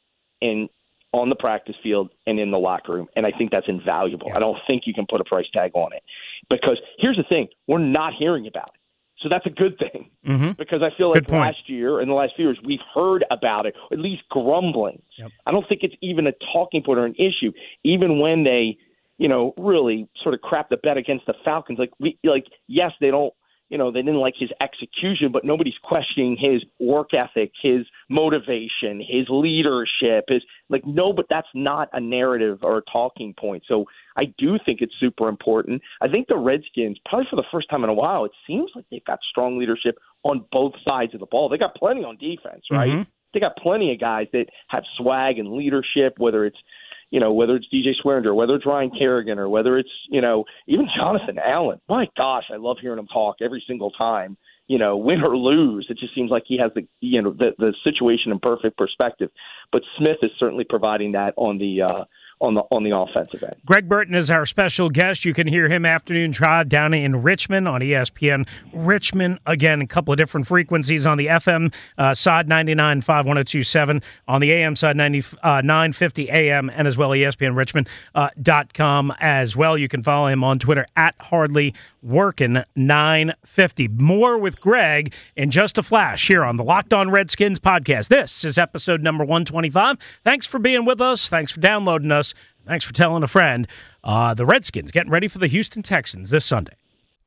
and 0.41 0.69
on 1.13 1.27
the 1.29 1.35
practice 1.35 1.75
field, 1.83 2.09
and 2.25 2.39
in 2.39 2.51
the 2.51 2.57
locker 2.57 2.93
room. 2.93 3.07
And 3.17 3.25
I 3.25 3.31
think 3.37 3.51
that's 3.51 3.67
invaluable. 3.67 4.31
I 4.33 4.39
don't 4.39 4.57
think 4.65 4.83
you 4.85 4.93
can 4.93 5.05
put 5.09 5.19
a 5.19 5.25
price 5.25 5.45
tag 5.53 5.71
on 5.73 5.91
it 5.93 6.03
because 6.49 6.77
here's 6.97 7.17
the 7.17 7.23
thing: 7.23 7.49
we're 7.67 7.79
not 7.79 8.13
hearing 8.17 8.47
about 8.47 8.71
it. 8.73 8.79
So 9.21 9.29
that's 9.29 9.45
a 9.45 9.49
good 9.51 9.77
thing 9.77 10.09
Mm-hmm. 10.25 10.51
because 10.51 10.81
I 10.83 10.95
feel 10.97 11.09
like 11.09 11.27
last 11.29 11.67
year 11.67 11.99
and 11.99 12.09
the 12.09 12.13
last 12.13 12.33
few 12.35 12.45
years 12.45 12.59
we've 12.63 12.79
heard 12.93 13.25
about 13.31 13.65
it, 13.65 13.75
at 13.91 13.97
least 13.97 14.21
grumbling. 14.29 15.01
Yep. 15.17 15.31
I 15.47 15.51
don't 15.51 15.67
think 15.67 15.81
it's 15.83 15.95
even 16.01 16.27
a 16.27 16.31
talking 16.53 16.83
point 16.83 16.99
or 16.99 17.05
an 17.05 17.15
issue, 17.15 17.51
even 17.83 18.19
when 18.19 18.43
they, 18.43 18.77
you 19.17 19.27
know, 19.27 19.53
really 19.57 20.07
sort 20.21 20.35
of 20.35 20.41
crap 20.41 20.69
the 20.69 20.77
bed 20.77 20.97
against 20.97 21.25
the 21.25 21.33
Falcons. 21.43 21.79
Like 21.79 21.89
we, 21.99 22.19
like 22.23 22.45
yes, 22.67 22.91
they 23.01 23.09
don't, 23.09 23.33
you 23.71 23.77
know, 23.77 23.89
they 23.89 24.01
didn't 24.01 24.19
like 24.19 24.33
his 24.37 24.49
execution, 24.59 25.31
but 25.31 25.45
nobody's 25.45 25.77
questioning 25.81 26.35
his 26.37 26.61
work 26.79 27.13
ethic, 27.13 27.53
his 27.63 27.87
motivation, 28.09 28.99
his 28.99 29.27
leadership. 29.29 30.25
His 30.27 30.43
like 30.69 30.85
no, 30.85 31.13
but 31.13 31.27
that's 31.29 31.47
not 31.55 31.87
a 31.93 32.01
narrative 32.01 32.59
or 32.63 32.79
a 32.79 32.81
talking 32.91 33.33
point. 33.39 33.63
So 33.65 33.85
I 34.17 34.25
do 34.37 34.59
think 34.65 34.81
it's 34.81 34.93
super 34.99 35.29
important. 35.29 35.81
I 36.01 36.09
think 36.09 36.27
the 36.27 36.37
Redskins, 36.37 36.99
probably 37.05 37.27
for 37.29 37.37
the 37.37 37.45
first 37.49 37.69
time 37.69 37.85
in 37.85 37.89
a 37.89 37.93
while, 37.93 38.25
it 38.25 38.33
seems 38.45 38.71
like 38.75 38.83
they've 38.91 39.05
got 39.05 39.19
strong 39.29 39.57
leadership 39.57 39.97
on 40.23 40.43
both 40.51 40.73
sides 40.85 41.13
of 41.13 41.21
the 41.21 41.25
ball. 41.25 41.47
They 41.47 41.57
got 41.57 41.73
plenty 41.75 42.03
on 42.03 42.17
defense, 42.17 42.65
right? 42.69 42.89
Mhm. 42.89 43.07
They 43.33 43.39
got 43.39 43.55
plenty 43.55 43.93
of 43.93 43.99
guys 43.99 44.27
that 44.33 44.47
have 44.67 44.83
swag 44.97 45.39
and 45.39 45.53
leadership, 45.53 46.19
whether 46.19 46.45
it's 46.45 46.59
you 47.11 47.19
know, 47.19 47.33
whether 47.33 47.55
it's 47.55 47.67
DJ 47.71 47.91
Swearinger, 48.03 48.33
whether 48.33 48.55
it's 48.55 48.65
Ryan 48.65 48.89
Kerrigan, 48.97 49.37
or 49.37 49.49
whether 49.49 49.77
it's, 49.77 49.89
you 50.09 50.21
know, 50.21 50.45
even 50.67 50.87
Jonathan 50.97 51.37
Allen. 51.37 51.79
My 51.87 52.07
gosh, 52.17 52.45
I 52.51 52.57
love 52.57 52.77
hearing 52.81 52.99
him 52.99 53.07
talk 53.07 53.37
every 53.41 53.63
single 53.67 53.91
time. 53.91 54.37
You 54.67 54.77
know, 54.77 54.95
win 54.95 55.21
or 55.21 55.35
lose, 55.35 55.87
it 55.89 55.97
just 55.99 56.15
seems 56.15 56.31
like 56.31 56.43
he 56.47 56.57
has 56.57 56.71
the 56.73 56.87
you 57.01 57.21
know 57.21 57.31
the 57.31 57.51
the 57.57 57.73
situation 57.83 58.31
in 58.31 58.39
perfect 58.39 58.77
perspective. 58.77 59.29
But 59.73 59.81
Smith 59.97 60.17
is 60.21 60.31
certainly 60.39 60.63
providing 60.63 61.11
that 61.11 61.33
on 61.35 61.57
the 61.57 61.81
uh, 61.81 62.03
on 62.41 62.55
the 62.55 62.61
on 62.71 62.83
the 62.83 62.95
offensive 62.95 63.43
end. 63.43 63.55
Greg 63.65 63.87
Burton 63.87 64.15
is 64.15 64.29
our 64.29 64.45
special 64.45 64.89
guest. 64.89 65.23
You 65.23 65.33
can 65.33 65.47
hear 65.47 65.69
him 65.69 65.85
afternoon 65.85 66.31
drive 66.31 66.69
down 66.69 66.93
in 66.93 67.21
Richmond 67.21 67.67
on 67.67 67.81
ESPN 67.81 68.47
Richmond. 68.73 69.39
Again, 69.45 69.81
a 69.81 69.87
couple 69.87 70.11
of 70.11 70.17
different 70.17 70.47
frequencies 70.47 71.05
on 71.05 71.17
the 71.17 71.27
FM 71.27 71.73
uh, 71.97 72.13
side 72.13 72.47
99.5 72.47 74.01
on 74.27 74.41
the 74.41 74.51
AM 74.51 74.75
side 74.75 74.97
90, 74.97 75.23
uh, 75.43 75.61
950 75.61 76.29
AM, 76.29 76.69
and 76.69 76.87
as 76.87 76.97
well 76.97 77.11
ESPN 77.11 77.55
Richmond 77.55 77.87
uh, 78.15 78.29
dot 78.41 78.73
com 78.73 79.13
as 79.19 79.55
well. 79.55 79.77
You 79.77 79.87
can 79.87 80.03
follow 80.03 80.27
him 80.27 80.43
on 80.43 80.59
Twitter 80.59 80.85
at 80.95 81.15
Hardly 81.19 81.73
Working 82.01 82.63
950. 82.75 83.87
More 83.89 84.37
with 84.37 84.59
Greg 84.59 85.13
in 85.35 85.51
just 85.51 85.77
a 85.77 85.83
flash 85.83 86.27
here 86.27 86.43
on 86.43 86.57
the 86.57 86.63
Locked 86.63 86.93
On 86.93 87.11
Redskins 87.11 87.59
podcast. 87.59 88.07
This 88.07 88.43
is 88.43 88.57
episode 88.57 89.03
number 89.03 89.23
125. 89.23 89.97
Thanks 90.23 90.47
for 90.47 90.57
being 90.57 90.85
with 90.85 90.99
us. 90.99 91.29
Thanks 91.29 91.51
for 91.51 91.59
downloading 91.59 92.11
us. 92.11 92.30
Thanks 92.65 92.85
for 92.85 92.93
telling 92.93 93.23
a 93.23 93.27
friend. 93.27 93.67
Uh, 94.03 94.33
the 94.33 94.45
Redskins 94.45 94.91
getting 94.91 95.11
ready 95.11 95.27
for 95.27 95.39
the 95.39 95.47
Houston 95.47 95.81
Texans 95.81 96.29
this 96.29 96.45
Sunday. 96.45 96.73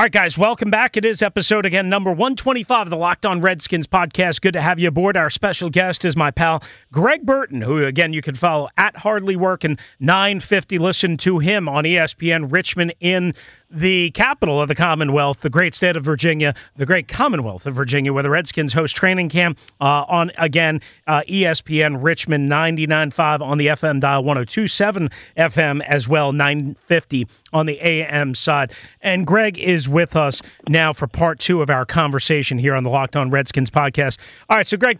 All 0.00 0.04
right, 0.04 0.12
guys, 0.12 0.38
welcome 0.38 0.70
back. 0.70 0.96
It 0.96 1.04
is 1.04 1.20
episode 1.20 1.66
again 1.66 1.90
number 1.90 2.08
125 2.08 2.86
of 2.86 2.88
the 2.90 2.96
Locked 2.96 3.26
On 3.26 3.42
Redskins 3.42 3.86
podcast. 3.86 4.40
Good 4.40 4.54
to 4.54 4.62
have 4.62 4.78
you 4.78 4.88
aboard. 4.88 5.14
Our 5.14 5.28
special 5.28 5.68
guest 5.68 6.06
is 6.06 6.16
my 6.16 6.30
pal 6.30 6.62
Greg 6.90 7.26
Burton, 7.26 7.60
who 7.60 7.84
again 7.84 8.14
you 8.14 8.22
can 8.22 8.34
follow 8.34 8.70
at 8.78 8.96
Hardly 8.96 9.36
Working 9.36 9.78
950. 9.98 10.78
Listen 10.78 11.18
to 11.18 11.40
him 11.40 11.68
on 11.68 11.84
ESPN 11.84 12.50
Richmond 12.50 12.94
in 12.98 13.34
the 13.70 14.10
capital 14.10 14.60
of 14.60 14.68
the 14.68 14.74
Commonwealth, 14.74 15.40
the 15.40 15.50
great 15.50 15.74
state 15.74 15.96
of 15.96 16.04
Virginia, 16.04 16.54
the 16.76 16.86
great 16.86 17.08
Commonwealth 17.08 17.66
of 17.66 17.74
Virginia, 17.74 18.12
where 18.12 18.22
the 18.22 18.30
Redskins 18.30 18.72
host 18.72 18.96
training 18.96 19.28
camp 19.28 19.58
uh, 19.80 20.04
on 20.08 20.32
again 20.36 20.80
uh, 21.06 21.22
ESPN 21.28 22.02
Richmond 22.02 22.50
99.5 22.50 23.40
on 23.40 23.58
the 23.58 23.68
FM 23.68 24.00
dial, 24.00 24.22
102.7 24.24 25.12
FM 25.36 25.82
as 25.82 26.08
well, 26.08 26.32
950 26.32 27.28
on 27.52 27.66
the 27.66 27.78
AM 27.80 28.34
side. 28.34 28.72
And 29.00 29.26
Greg 29.26 29.58
is 29.58 29.88
with 29.88 30.16
us 30.16 30.42
now 30.68 30.92
for 30.92 31.06
part 31.06 31.38
two 31.38 31.62
of 31.62 31.70
our 31.70 31.86
conversation 31.86 32.58
here 32.58 32.74
on 32.74 32.84
the 32.84 32.90
Locked 32.90 33.16
On 33.16 33.30
Redskins 33.30 33.70
podcast. 33.70 34.18
All 34.48 34.56
right, 34.56 34.66
so 34.66 34.76
Greg, 34.76 34.98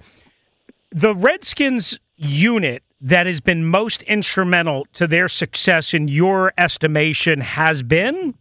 the 0.91 1.15
Redskins 1.15 1.99
unit 2.17 2.83
that 3.01 3.27
has 3.27 3.41
been 3.41 3.65
most 3.65 4.03
instrumental 4.03 4.87
to 4.93 5.07
their 5.07 5.27
success 5.27 5.95
in 5.95 6.07
your 6.07 6.53
estimation 6.59 7.41
has 7.41 7.83
been 7.83 8.35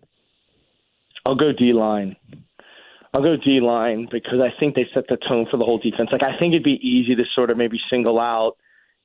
I'll 1.30 1.36
go 1.36 1.52
D 1.52 1.74
line. 1.74 2.16
I'll 3.14 3.22
go 3.22 3.36
D 3.38 3.60
line 3.62 4.08
because 4.12 4.40
I 4.42 4.50
think 4.60 4.74
they 4.74 4.88
set 4.96 5.04
the 5.08 5.18
tone 5.30 5.46
for 5.52 5.58
the 5.58 5.64
whole 5.64 5.78
defense. 5.78 6.10
Like 6.12 6.24
I 6.24 6.40
think 6.40 6.54
it'd 6.54 6.64
be 6.64 6.80
easy 6.82 7.14
to 7.14 7.24
sort 7.36 7.52
of 7.52 7.58
maybe 7.58 7.78
single 7.88 8.20
out, 8.20 8.54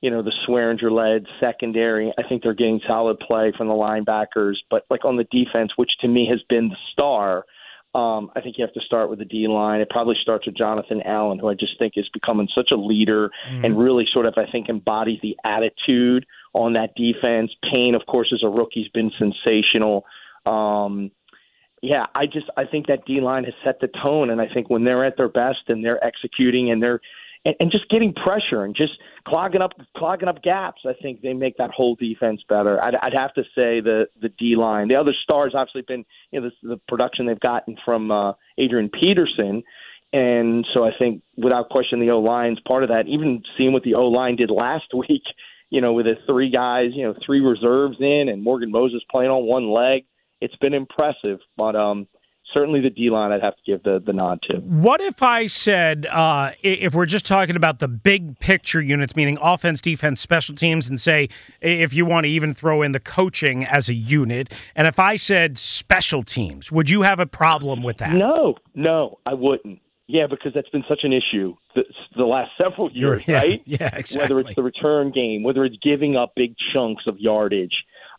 you 0.01 0.09
know, 0.09 0.23
the 0.23 0.33
Swearinger 0.47 0.91
led 0.91 1.27
secondary. 1.39 2.11
I 2.17 2.27
think 2.27 2.41
they're 2.41 2.55
getting 2.55 2.81
solid 2.87 3.19
play 3.19 3.53
from 3.55 3.67
the 3.67 3.75
linebackers, 3.75 4.55
but 4.71 4.85
like 4.89 5.05
on 5.05 5.17
the 5.17 5.25
defense, 5.25 5.73
which 5.75 5.91
to 6.01 6.07
me 6.07 6.27
has 6.27 6.41
been 6.49 6.69
the 6.69 6.77
star, 6.93 7.45
um, 7.93 8.31
I 8.35 8.41
think 8.41 8.57
you 8.57 8.65
have 8.65 8.73
to 8.73 8.81
start 8.81 9.11
with 9.11 9.19
the 9.19 9.25
D 9.25 9.47
line. 9.47 9.81
It 9.81 9.91
probably 9.91 10.15
starts 10.19 10.47
with 10.47 10.57
Jonathan 10.57 11.03
Allen, 11.05 11.37
who 11.37 11.47
I 11.47 11.53
just 11.53 11.77
think 11.77 11.93
is 11.95 12.09
becoming 12.11 12.47
such 12.55 12.69
a 12.71 12.75
leader 12.75 13.29
and 13.63 13.77
really 13.77 14.05
sort 14.11 14.25
of 14.25 14.33
I 14.35 14.51
think 14.51 14.67
embodies 14.67 15.19
the 15.21 15.37
attitude 15.45 16.25
on 16.53 16.73
that 16.73 16.95
defense. 16.95 17.51
Payne, 17.71 17.93
of 17.93 18.01
course, 18.07 18.31
as 18.33 18.41
a 18.43 18.49
rookie, 18.49 18.81
has 18.81 18.91
been 18.91 19.11
sensational. 19.19 20.05
Um, 20.47 21.11
yeah, 21.85 22.07
I 22.15 22.25
just 22.25 22.47
I 22.57 22.65
think 22.65 22.87
that 22.87 23.05
D 23.05 23.21
line 23.21 23.43
has 23.43 23.53
set 23.63 23.79
the 23.79 23.87
tone, 24.01 24.31
and 24.31 24.41
I 24.41 24.47
think 24.51 24.69
when 24.69 24.83
they're 24.83 25.05
at 25.05 25.17
their 25.17 25.29
best 25.29 25.59
and 25.67 25.85
they're 25.85 26.03
executing 26.03 26.71
and 26.71 26.81
they're 26.81 26.99
and, 27.45 27.55
and 27.59 27.71
just 27.71 27.87
getting 27.89 28.11
pressure 28.11 28.65
and 28.65 28.75
just 28.75 28.93
clogging 29.27 29.61
up 29.61 29.73
clogging 29.95 30.27
up 30.27 30.41
gaps, 30.41 30.81
I 30.85 30.93
think 30.99 31.21
they 31.21 31.33
make 31.33 31.57
that 31.57 31.69
whole 31.69 31.95
defense 31.95 32.41
better. 32.49 32.81
I'd, 32.83 32.95
I'd 32.95 33.13
have 33.13 33.33
to 33.35 33.43
say 33.43 33.81
the 33.81 34.07
the 34.19 34.29
D 34.29 34.55
line. 34.55 34.87
The 34.87 34.95
other 34.95 35.13
stars 35.23 35.53
obviously 35.55 35.83
been 35.87 36.05
you 36.31 36.41
know 36.41 36.49
the, 36.49 36.69
the 36.69 36.77
production 36.87 37.27
they've 37.27 37.39
gotten 37.39 37.77
from 37.85 38.11
uh, 38.11 38.33
Adrian 38.57 38.89
Peterson. 38.89 39.61
And 40.11 40.65
so 40.73 40.85
I 40.85 40.91
think, 40.97 41.23
without 41.35 41.69
question, 41.69 41.99
the 41.99 42.11
O 42.11 42.19
line's 42.19 42.59
part 42.65 42.83
of 42.83 42.89
that. 42.89 43.07
Even 43.07 43.43
seeing 43.57 43.73
what 43.73 43.83
the 43.83 43.95
O 43.95 44.07
line 44.07 44.37
did 44.37 44.49
last 44.49 44.93
week, 44.95 45.23
you 45.69 45.81
know, 45.81 45.93
with 45.93 46.05
the 46.05 46.15
three 46.25 46.49
guys, 46.49 46.91
you 46.93 47.03
know, 47.03 47.13
three 47.25 47.41
reserves 47.41 47.97
in, 47.99 48.29
and 48.29 48.41
Morgan 48.41 48.71
Moses 48.71 49.01
playing 49.11 49.29
on 49.29 49.45
one 49.45 49.69
leg, 49.69 50.05
it's 50.41 50.55
been 50.57 50.73
impressive. 50.73 51.39
But 51.57 51.75
um, 51.75 52.07
certainly 52.53 52.81
the 52.81 52.89
D 52.89 53.09
line, 53.09 53.31
I'd 53.31 53.41
have 53.41 53.55
to 53.55 53.61
give 53.65 53.83
the 53.83 54.01
the 54.03 54.13
nod 54.13 54.41
to. 54.49 54.57
What 54.57 55.01
if 55.01 55.21
I 55.21 55.47
said, 55.47 56.05
uh, 56.07 56.51
if 56.63 56.93
we're 56.93 57.05
just 57.05 57.25
talking 57.25 57.55
about 57.55 57.79
the 57.79 57.87
big 57.87 58.39
picture 58.39 58.81
units, 58.81 59.15
meaning 59.15 59.37
offense, 59.41 59.81
defense, 59.81 60.21
special 60.21 60.55
teams, 60.55 60.89
and 60.89 60.99
say 60.99 61.29
if 61.61 61.93
you 61.93 62.05
want 62.05 62.25
to 62.25 62.29
even 62.29 62.53
throw 62.53 62.81
in 62.81 62.91
the 62.91 62.99
coaching 62.99 63.65
as 63.65 63.89
a 63.89 63.93
unit, 63.93 64.51
and 64.75 64.87
if 64.87 64.99
I 64.99 65.15
said 65.15 65.57
special 65.57 66.23
teams, 66.23 66.71
would 66.71 66.89
you 66.89 67.03
have 67.03 67.19
a 67.19 67.27
problem 67.27 67.83
with 67.83 67.97
that? 67.97 68.13
No, 68.13 68.55
no, 68.73 69.19
I 69.25 69.33
wouldn't. 69.33 69.79
Yeah, 70.07 70.27
because 70.29 70.53
that's 70.53 70.69
been 70.69 70.83
such 70.87 70.99
an 71.01 71.13
issue 71.13 71.55
the, 71.73 71.83
the 72.15 72.25
last 72.25 72.51
several 72.61 72.91
years, 72.91 73.23
yeah, 73.27 73.37
right? 73.37 73.61
Yeah, 73.65 73.95
exactly. 73.95 74.35
Whether 74.35 74.47
it's 74.47 74.55
the 74.55 74.63
return 74.63 75.11
game, 75.11 75.43
whether 75.43 75.65
it's 75.65 75.77
giving 75.81 76.15
up 76.15 76.33
big 76.35 76.55
chunks 76.73 77.03
of 77.07 77.19
yardage 77.19 77.73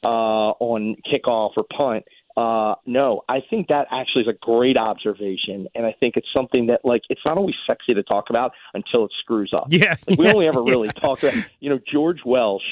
uh, 0.05 0.53
on 0.59 0.97
kickoff 1.11 1.53
or 1.57 1.65
punt. 1.65 2.05
Uh, 2.37 2.75
no, 2.85 3.23
I 3.31 3.39
think 3.49 3.69
that 3.69 3.87
actually 3.91 4.23
is 4.23 4.29
a 4.29 4.37
great 4.39 4.77
observation, 4.77 5.69
and 5.75 5.87
I 5.87 5.95
think 5.99 6.19
it's 6.19 6.29
something 6.35 6.67
that 6.67 6.81
like 6.85 7.01
it's 7.09 7.23
not 7.25 7.39
always 7.39 7.55
sexy 7.67 7.95
to 7.95 8.03
talk 8.03 8.29
about 8.29 8.53
until 8.75 9.07
it 9.07 9.13
screws 9.21 9.53
up. 9.57 9.67
yeah, 9.71 9.95
Like, 10.07 10.19
we 10.19 10.27
yeah, 10.27 10.33
only 10.35 10.47
ever 10.47 10.63
really 10.63 10.89
yeah. 10.95 11.01
talked 11.01 11.23
about, 11.23 11.35
you 11.61 11.71
know, 11.71 11.79
George 11.91 12.21
Welsh, 12.27 12.63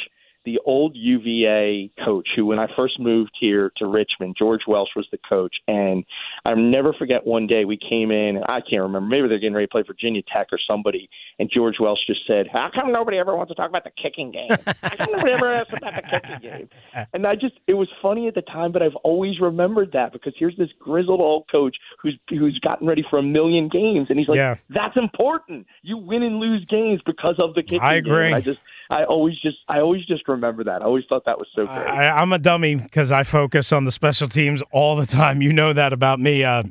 the 0.45 0.59
old 0.65 0.95
UVA 0.95 1.91
coach, 2.05 2.29
who 2.37 2.47
when 2.47 2.59
I 2.59 2.67
first 2.77 3.01
moved 3.01 3.33
here 3.41 3.73
to 3.77 3.87
Richmond, 3.87 4.37
George 4.39 4.63
Welsh 4.67 4.91
was 4.95 5.07
the 5.11 5.19
coach, 5.29 5.57
and 5.67 6.05
I'll 6.45 6.57
never 6.57 6.93
forget 6.93 7.27
one 7.27 7.47
day 7.47 7.65
we 7.65 7.77
came 7.79 8.11
in, 8.11 8.37
and 8.37 8.45
I 8.49 8.61
can't 8.61 8.83
remember, 8.83 9.09
maybe 9.09 9.29
they're 9.29 9.39
getting 9.39 9.55
ready 9.55 9.67
to 9.67 9.71
play 9.71 9.83
Virginia 9.87 10.23
Tech 10.33 10.49
or 10.53 10.59
somebody, 10.69 11.09
and 11.39 11.51
George 11.53 11.77
Welsh 11.81 12.01
just 12.07 12.21
said, 12.27 12.47
"How 12.53 12.71
come 12.75 12.93
nobody 12.93 13.19
ever 13.19 13.37
wants 13.37 13.51
to 13.51 13.55
talk 13.55 13.69
about 13.69 13.85
the 13.85 13.91
kicking 13.91 14.33
game? 14.33 14.51
How 14.83 14.97
come 14.97 15.13
nobody 15.13 15.33
ever 15.33 15.53
asks 15.53 15.73
about 15.77 15.95
the 15.95 16.03
kicking 16.03 16.39
game?" 16.41 16.69
And 17.13 17.27
I 17.27 17.35
just, 17.35 17.55
it 17.67 17.75
was 17.75 17.89
funny 18.03 18.29
at 18.29 18.35
the 18.35 18.43
time, 18.43 18.73
but 18.73 18.83
I've 18.83 18.95
always 18.97 19.41
remembered 19.41 19.93
that 19.93 20.13
because 20.13 20.33
here's 20.39 20.57
this 20.57 20.71
grizzled 20.79 21.21
old 21.21 21.45
coach 21.51 21.77
who's 22.01 22.19
who's 22.29 22.59
gotten 22.61 22.87
ready 22.87 23.05
for 23.09 23.19
a 23.19 23.23
million 23.23 23.69
games, 23.69 24.09
and 24.11 24.19
he's 24.19 24.29
like, 24.29 24.37
Yeah. 24.37 24.57
"That's 24.71 24.97
important. 24.97 25.67
You 25.83 25.97
win 25.99 26.23
and 26.23 26.39
lose 26.39 26.65
games 26.67 27.01
because 27.07 27.37
of 27.39 27.55
the 27.55 27.63
kicking 27.63 27.81
I 27.81 28.01
game." 28.01 28.13
agree. 28.13 28.27
And 28.27 28.35
I 28.35 28.41
just, 28.41 28.59
I 28.91 29.05
always 29.05 29.39
just, 29.41 29.59
I 29.69 29.81
always 29.81 30.05
just 30.07 30.27
remember 30.29 30.65
that. 30.65 30.83
I 30.83 30.85
always 30.85 31.05
thought 31.09 31.25
that 31.27 31.39
was 31.39 31.49
so 31.55 31.67
great. 31.67 31.77
I, 31.87 32.11
I'm 32.11 32.33
a 32.33 32.39
dummy 32.39 32.75
because 32.77 33.11
I 33.13 33.23
focus 33.25 33.73
on 33.73 33.85
the 33.85 33.93
special 33.93 34.29
teams 34.29 34.63
all 34.73 34.97
the 34.97 35.07
time. 35.07 35.41
You 35.43 35.53
know 35.53 35.73
that 35.73 35.93
about 35.93 36.19
me. 36.21 36.45
Uh, 36.45 36.63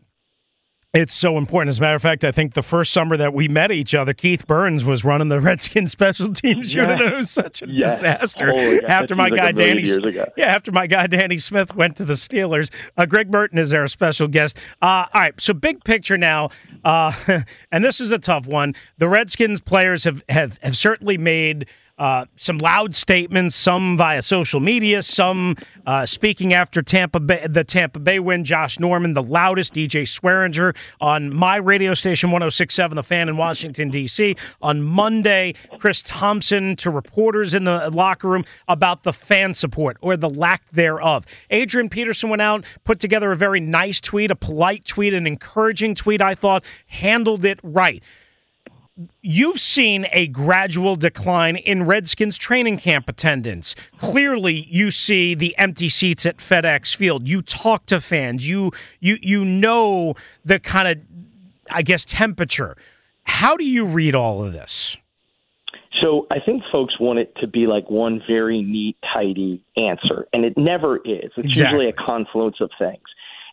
It's 0.95 1.15
so 1.15 1.39
important. 1.39 1.69
As 1.69 1.79
a 1.79 1.81
matter 1.81 1.95
of 1.95 2.03
fact, 2.03 2.23
I 2.23 2.31
think 2.31 2.53
the 2.53 2.61
first 2.61 2.93
summer 2.93 3.17
that 3.17 3.33
we 3.33 3.47
met 3.47 3.71
each 3.71 3.95
other, 3.95 4.13
Keith 4.13 4.45
Burns 4.45 4.85
was 4.85 5.03
running 5.03 5.29
the 5.29 5.39
Redskins 5.49 5.91
special 5.91 6.31
teams 6.31 6.71
unit. 6.71 6.99
Yeah. 6.99 7.07
It 7.07 7.15
was 7.17 7.31
such 7.31 7.63
a 7.63 7.67
Yeah. 7.67 7.95
disaster. 7.95 8.51
God, 8.53 8.83
after 8.83 9.15
my 9.15 9.29
seems 9.29 9.37
guy 9.39 9.45
like 9.47 9.55
Danny, 9.55 9.81
yeah, 10.37 10.45
after 10.53 10.71
my 10.71 10.85
guy 10.85 11.07
Danny 11.07 11.39
Smith 11.39 11.73
went 11.75 11.95
to 11.97 12.05
the 12.05 12.13
Steelers, 12.13 12.71
uh, 12.95 13.07
Greg 13.07 13.31
Burton 13.31 13.57
is 13.57 13.73
our 13.73 13.87
special 13.87 14.27
guest. 14.27 14.55
Uh, 14.83 15.05
all 15.11 15.21
right, 15.21 15.41
so 15.41 15.51
big 15.55 15.83
picture 15.83 16.15
now, 16.15 16.49
uh, 16.85 17.11
and 17.71 17.83
this 17.83 17.99
is 17.99 18.11
a 18.11 18.19
tough 18.19 18.45
one. 18.45 18.75
The 18.99 19.09
Redskins 19.09 19.61
players 19.61 20.03
have 20.03 20.23
have, 20.29 20.59
have 20.61 20.77
certainly 20.77 21.17
made. 21.17 21.67
Uh, 21.95 22.25
some 22.35 22.57
loud 22.57 22.95
statements, 22.95 23.55
some 23.55 23.95
via 23.95 24.21
social 24.23 24.59
media, 24.59 25.03
some 25.03 25.55
uh, 25.85 26.05
speaking 26.07 26.51
after 26.51 26.81
Tampa 26.81 27.19
Bay, 27.19 27.45
the 27.47 27.63
Tampa 27.63 27.99
Bay 27.99 28.19
win. 28.19 28.43
Josh 28.43 28.79
Norman, 28.79 29.13
the 29.13 29.21
loudest, 29.21 29.75
DJ 29.75 30.03
Swearinger 30.03 30.75
on 30.99 31.31
my 31.31 31.55
radio 31.55 31.93
station 31.93 32.31
1067, 32.31 32.95
The 32.95 33.03
Fan 33.03 33.29
in 33.29 33.37
Washington, 33.37 33.89
D.C. 33.89 34.35
On 34.61 34.81
Monday, 34.81 35.53
Chris 35.77 36.01
Thompson 36.01 36.75
to 36.77 36.89
reporters 36.89 37.53
in 37.53 37.63
the 37.63 37.91
locker 37.91 38.27
room 38.27 38.43
about 38.67 39.03
the 39.03 39.13
fan 39.13 39.53
support 39.53 39.97
or 40.01 40.17
the 40.17 40.29
lack 40.29 40.67
thereof. 40.71 41.25
Adrian 41.51 41.89
Peterson 41.89 42.29
went 42.29 42.41
out, 42.41 42.65
put 42.83 42.99
together 42.99 43.31
a 43.31 43.35
very 43.35 43.59
nice 43.59 44.01
tweet, 44.01 44.31
a 44.31 44.35
polite 44.35 44.83
tweet, 44.85 45.13
an 45.13 45.27
encouraging 45.27 45.93
tweet, 45.93 46.21
I 46.21 46.33
thought, 46.33 46.65
handled 46.87 47.45
it 47.45 47.59
right 47.61 48.01
you've 49.21 49.59
seen 49.59 50.07
a 50.11 50.27
gradual 50.27 50.95
decline 50.95 51.55
in 51.55 51.85
Redskins 51.85 52.37
training 52.37 52.77
camp 52.77 53.09
attendance. 53.09 53.75
Clearly, 53.97 54.67
you 54.69 54.91
see 54.91 55.33
the 55.33 55.57
empty 55.57 55.89
seats 55.89 56.25
at 56.25 56.37
FedEx 56.37 56.95
Field. 56.95 57.27
You 57.27 57.41
talk 57.41 57.85
to 57.87 57.99
fans. 58.01 58.47
You 58.47 58.71
you 58.99 59.17
you 59.21 59.43
know 59.45 60.15
the 60.45 60.59
kind 60.59 60.87
of 60.87 60.97
I 61.69 61.81
guess 61.81 62.05
temperature. 62.05 62.77
How 63.23 63.55
do 63.55 63.65
you 63.65 63.85
read 63.85 64.15
all 64.15 64.43
of 64.43 64.53
this? 64.53 64.97
So 66.01 66.27
I 66.31 66.39
think 66.39 66.63
folks 66.71 66.99
want 66.99 67.19
it 67.19 67.33
to 67.39 67.47
be 67.47 67.65
like 67.67 67.89
one 67.89 68.21
very 68.27 68.61
neat, 68.61 68.97
tidy 69.13 69.63
answer, 69.77 70.27
and 70.33 70.43
it 70.43 70.57
never 70.57 70.97
is. 70.97 71.31
It's 71.37 71.47
Exactly. 71.47 71.85
usually 71.85 71.89
a 71.89 71.93
confluence 71.93 72.57
of 72.59 72.69
things. 72.77 73.03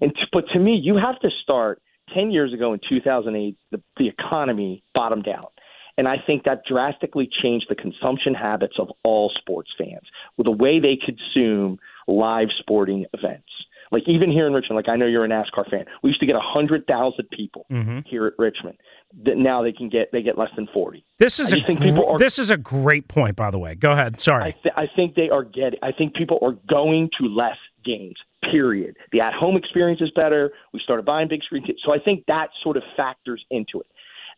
And 0.01 0.13
but 0.33 0.45
to 0.53 0.59
me, 0.59 0.75
you 0.83 0.97
have 0.97 1.21
to 1.21 1.31
start. 1.43 1.81
Ten 2.15 2.31
years 2.31 2.53
ago, 2.53 2.73
in 2.73 2.81
2008, 2.89 3.57
the, 3.71 3.83
the 3.97 4.09
economy 4.09 4.83
bottomed 4.95 5.29
out, 5.29 5.53
and 5.97 6.09
I 6.09 6.17
think 6.27 6.45
that 6.45 6.63
drastically 6.69 7.29
changed 7.43 7.67
the 7.69 7.75
consumption 7.75 8.35
habits 8.35 8.77
of 8.79 8.89
all 9.05 9.31
sports 9.39 9.71
fans 9.77 10.09
with 10.37 10.47
the 10.47 10.51
way 10.51 10.81
they 10.81 10.97
consume 10.97 11.79
live 12.09 12.49
sporting 12.59 13.07
events. 13.13 13.49
Like 13.93 14.05
even 14.07 14.31
here 14.31 14.47
in 14.47 14.53
Richmond, 14.53 14.77
like 14.77 14.89
I 14.89 14.97
know 14.97 15.07
you're 15.07 15.25
a 15.25 15.29
NASCAR 15.29 15.69
fan. 15.69 15.85
We 16.03 16.11
used 16.11 16.21
to 16.21 16.27
get 16.27 16.37
a 16.37 16.41
hundred 16.41 16.87
thousand 16.87 17.29
people 17.31 17.67
mm-hmm. 17.71 18.01
here 18.07 18.27
at 18.27 18.35
Richmond. 18.39 18.79
That 19.25 19.37
now 19.37 19.63
they 19.63 19.73
can 19.73 19.89
get 19.89 20.13
they 20.13 20.23
get 20.23 20.39
less 20.39 20.51
than 20.55 20.69
forty. 20.73 21.05
This 21.19 21.41
is 21.41 21.53
I 21.53 21.59
a 21.59 21.67
think 21.67 21.81
gr- 21.81 21.87
people 21.87 22.07
are- 22.09 22.19
this 22.19 22.39
is 22.39 22.51
a 22.51 22.57
great 22.57 23.09
point, 23.09 23.35
by 23.35 23.51
the 23.51 23.59
way. 23.59 23.75
Go 23.75 23.91
ahead. 23.91 24.21
Sorry. 24.21 24.45
I, 24.45 24.51
th- 24.63 24.75
I 24.77 24.85
think 24.95 25.17
they 25.17 25.29
are 25.29 25.43
getting. 25.43 25.81
I 25.83 25.91
think 25.91 26.15
people 26.15 26.39
are 26.41 26.53
going 26.69 27.11
to 27.21 27.27
less 27.27 27.57
games. 27.85 28.17
Period. 28.51 28.97
The 29.13 29.21
at-home 29.21 29.57
experience 29.57 30.01
is 30.01 30.11
better. 30.15 30.51
We 30.73 30.81
started 30.83 31.05
buying 31.05 31.29
big 31.29 31.43
screen, 31.43 31.65
t- 31.65 31.77
so 31.85 31.93
I 31.93 31.99
think 31.99 32.25
that 32.27 32.49
sort 32.63 32.77
of 32.77 32.83
factors 32.97 33.45
into 33.51 33.81
it. 33.81 33.87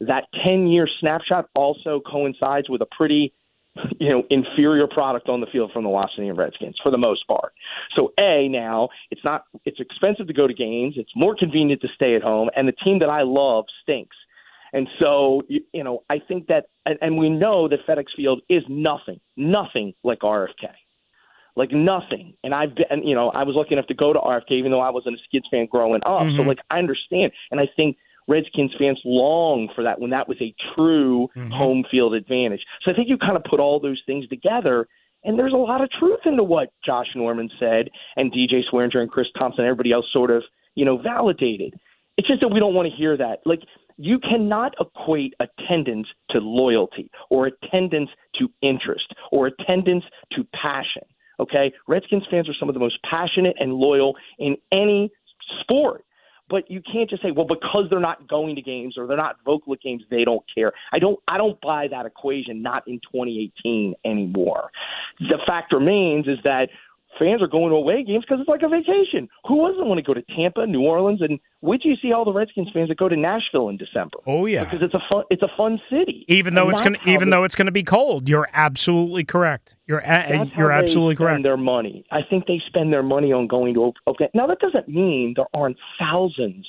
That 0.01 0.25
ten-year 0.45 0.89
snapshot 1.01 1.49
also 1.55 2.01
coincides 2.05 2.69
with 2.69 2.83
a 2.83 2.87
pretty, 2.97 3.33
you 3.99 4.09
know, 4.09 4.25
inferior 4.31 4.87
product 4.87 5.29
on 5.29 5.41
the 5.41 5.47
field 5.47 5.71
from 5.73 5.85
the 5.85 5.91
Washington 5.91 6.35
Redskins 6.35 6.77
for 6.83 6.91
the 6.91 6.99
most 6.99 7.27
part. 7.27 7.53
So 7.97 8.13
a 8.19 8.49
now 8.49 8.89
it's 9.11 9.25
not. 9.25 9.45
It's 9.65 9.81
expensive 9.81 10.27
to 10.27 10.33
go 10.33 10.47
to 10.47 10.55
games. 10.55 10.95
It's 10.97 11.13
more 11.15 11.37
convenient 11.37 11.81
to 11.83 11.89
stay 11.95 12.17
at 12.17 12.23
home, 12.23 12.51
and 12.57 12.67
the 12.67 12.73
team 12.73 12.99
that 12.99 13.09
I 13.09 13.23
love 13.23 13.65
stinks. 13.83 14.17
And 14.73 14.89
so, 14.99 15.43
you, 15.49 15.61
you 15.73 15.85
know, 15.85 16.03
I 16.09 16.19
think 16.19 16.47
that, 16.47 16.65
and, 16.87 16.99
and 17.03 17.19
we 17.19 17.29
know 17.29 17.69
that 17.69 17.87
FedEx 17.87 18.07
Field 18.17 18.41
is 18.49 18.63
nothing, 18.69 19.21
nothing 19.37 19.93
like 20.03 20.21
RFK, 20.21 20.71
like 21.57 21.71
nothing. 21.73 22.35
And 22.45 22.55
I've 22.55 22.75
been, 22.75 23.07
you 23.07 23.15
know, 23.15 23.31
I 23.31 23.43
was 23.43 23.55
lucky 23.57 23.75
enough 23.75 23.87
to 23.89 23.95
go 23.95 24.13
to 24.13 24.19
RFK, 24.19 24.53
even 24.53 24.71
though 24.71 24.81
I 24.81 24.91
wasn't 24.91 25.17
a 25.17 25.19
Skids 25.25 25.47
fan 25.51 25.67
growing 25.71 26.01
up. 26.07 26.23
So, 26.23 26.27
mm-hmm. 26.27 26.49
like, 26.49 26.59
I 26.71 26.79
understand, 26.79 27.33
and 27.51 27.61
I 27.61 27.69
think 27.77 27.97
Redskins 28.29 28.73
fans 28.79 29.01
long 29.05 29.69
for 29.75 29.85
that 29.85 30.01
when 30.01 30.11
that 30.11 30.29
was 30.29 30.39
a 30.41 30.55
true 30.75 31.29
mm-hmm. 31.37 31.51
home 31.51 31.85
field 31.91 32.15
advantage. 32.15 32.63
So 32.85 32.91
I 32.91 32.95
think 32.95 33.09
you 33.09 33.19
kind 33.19 33.37
of 33.37 33.45
put 33.45 33.61
all 33.61 33.81
those 33.81 34.01
things 34.07 34.29
together. 34.29 34.87
And 35.25 35.39
there's 35.39 35.53
a 35.53 35.57
lot 35.57 35.81
of 35.81 35.91
truth 35.91 36.21
into 36.25 36.43
what 36.43 36.73
Josh 36.85 37.07
Norman 37.15 37.49
said 37.61 37.89
and 38.17 38.33
DJ 38.33 38.61
Swearinger 38.73 38.99
and 38.99 39.11
Chris 39.11 39.29
Thompson 39.39 39.65
and 39.65 39.71
everybody 39.71 39.93
else 39.93 40.07
sort 40.13 40.31
of, 40.31 40.43
you 40.75 40.85
know, 40.85 40.99
validated. 40.99 41.75
It's 42.17 42.29
just 42.29 42.41
that 42.41 42.49
we 42.49 42.61
don't 42.61 42.75
want 42.75 42.89
to 42.89 42.97
hear 42.97 43.17
that. 43.17 43.39
Like, 43.45 43.61
you 43.99 44.19
cannot 44.19 44.75
equate 44.81 45.35
attendance 45.39 46.09
to 46.31 46.39
loyalty 46.39 47.11
or 47.31 47.47
attendance 47.47 48.11
to 48.39 48.49
interest 48.63 49.13
or 49.31 49.47
attendance 49.47 50.05
to 50.33 50.45
passion. 50.55 51.03
Okay? 51.41 51.73
Redskins 51.89 52.25
fans 52.31 52.49
are 52.49 52.55
some 52.59 52.69
of 52.69 52.75
the 52.75 52.81
most 52.81 52.99
passionate 53.09 53.57
and 53.59 53.75
loyal 53.75 54.17
in 54.39 54.57
any 54.71 55.11
sport. 55.61 56.05
But 56.49 56.71
you 56.71 56.83
can't 56.83 57.09
just 57.09 57.23
say, 57.23 57.31
well, 57.31 57.47
because 57.47 57.87
they're 57.89 58.01
not 58.01 58.29
going 58.29 58.57
to 58.57 58.63
games 58.63 58.99
or 58.99 59.07
they're 59.07 59.17
not 59.17 59.37
vocal 59.45 59.73
at 59.73 59.81
games, 59.81 60.03
they 60.11 60.25
don't 60.25 60.45
care. 60.55 60.73
I 60.93 60.99
don't 60.99 61.19
I 61.27 61.39
don't 61.39 61.59
buy 61.63 61.89
that 61.89 62.05
equation, 62.05 62.61
not 62.61 62.87
in 62.87 63.01
2018 63.11 63.95
anymore. 64.05 64.71
The 65.19 65.39
fact 65.47 65.73
remains 65.73 66.27
is 66.27 66.39
that 66.45 66.69
fans 67.19 67.43
are 67.43 67.47
going 67.49 67.71
to 67.71 67.77
away 67.77 68.03
games 68.05 68.25
because 68.27 68.41
it's 68.41 68.49
like 68.49 68.63
a 68.63 68.69
vacation. 68.69 69.29
Who 69.47 69.69
doesn't 69.69 69.87
want 69.87 69.99
to 69.99 70.03
go 70.03 70.15
to 70.15 70.23
Tampa, 70.37 70.67
New 70.67 70.83
Orleans, 70.83 71.21
and 71.23 71.39
till 71.61 71.85
you 71.85 71.95
see 72.01 72.13
all 72.13 72.25
the 72.25 72.33
Redskins 72.33 72.69
fans 72.73 72.89
that 72.89 72.97
go 72.99 73.09
to 73.09 73.17
Nashville 73.17 73.69
in 73.69 73.77
December? 73.77 74.19
Oh, 74.27 74.47
yeah. 74.47 74.65
because 74.65 74.83
it's 74.83 74.95
a 74.95 75.01
fun 75.11 75.25
it's 75.31 75.43
a 75.43 75.51
fun 75.57 75.81
city. 75.91 76.25
even 76.29 76.55
though 76.55 76.63
And 76.63 76.71
it's 76.73 76.81
going 76.81 76.95
to 76.95 77.11
even 77.11 77.29
they- 77.31 77.37
though 77.37 77.45
it's 77.45 77.55
to 77.67 77.73
be 77.73 77.83
cold, 77.85 78.29
you're 78.29 78.49
absolutely 78.53 79.25
correct. 79.25 79.77
You're 79.87 79.99
a- 80.01 80.51
you're 80.57 80.73
absolutely 80.73 81.15
spend 81.17 81.27
correct. 81.29 81.43
Their 81.43 81.57
money. 81.57 82.05
I 82.11 82.21
think 82.29 82.47
they 82.47 82.61
spend 82.67 82.93
their 82.93 83.03
money 83.03 83.33
on 83.33 83.47
going 83.47 83.75
to 83.75 83.93
okay. 84.09 84.29
Now 84.35 84.47
that 84.47 84.59
doesn't 84.61 84.89
mean 84.89 85.35
there 85.37 85.47
aren't 85.55 85.77
thousands 85.99 86.67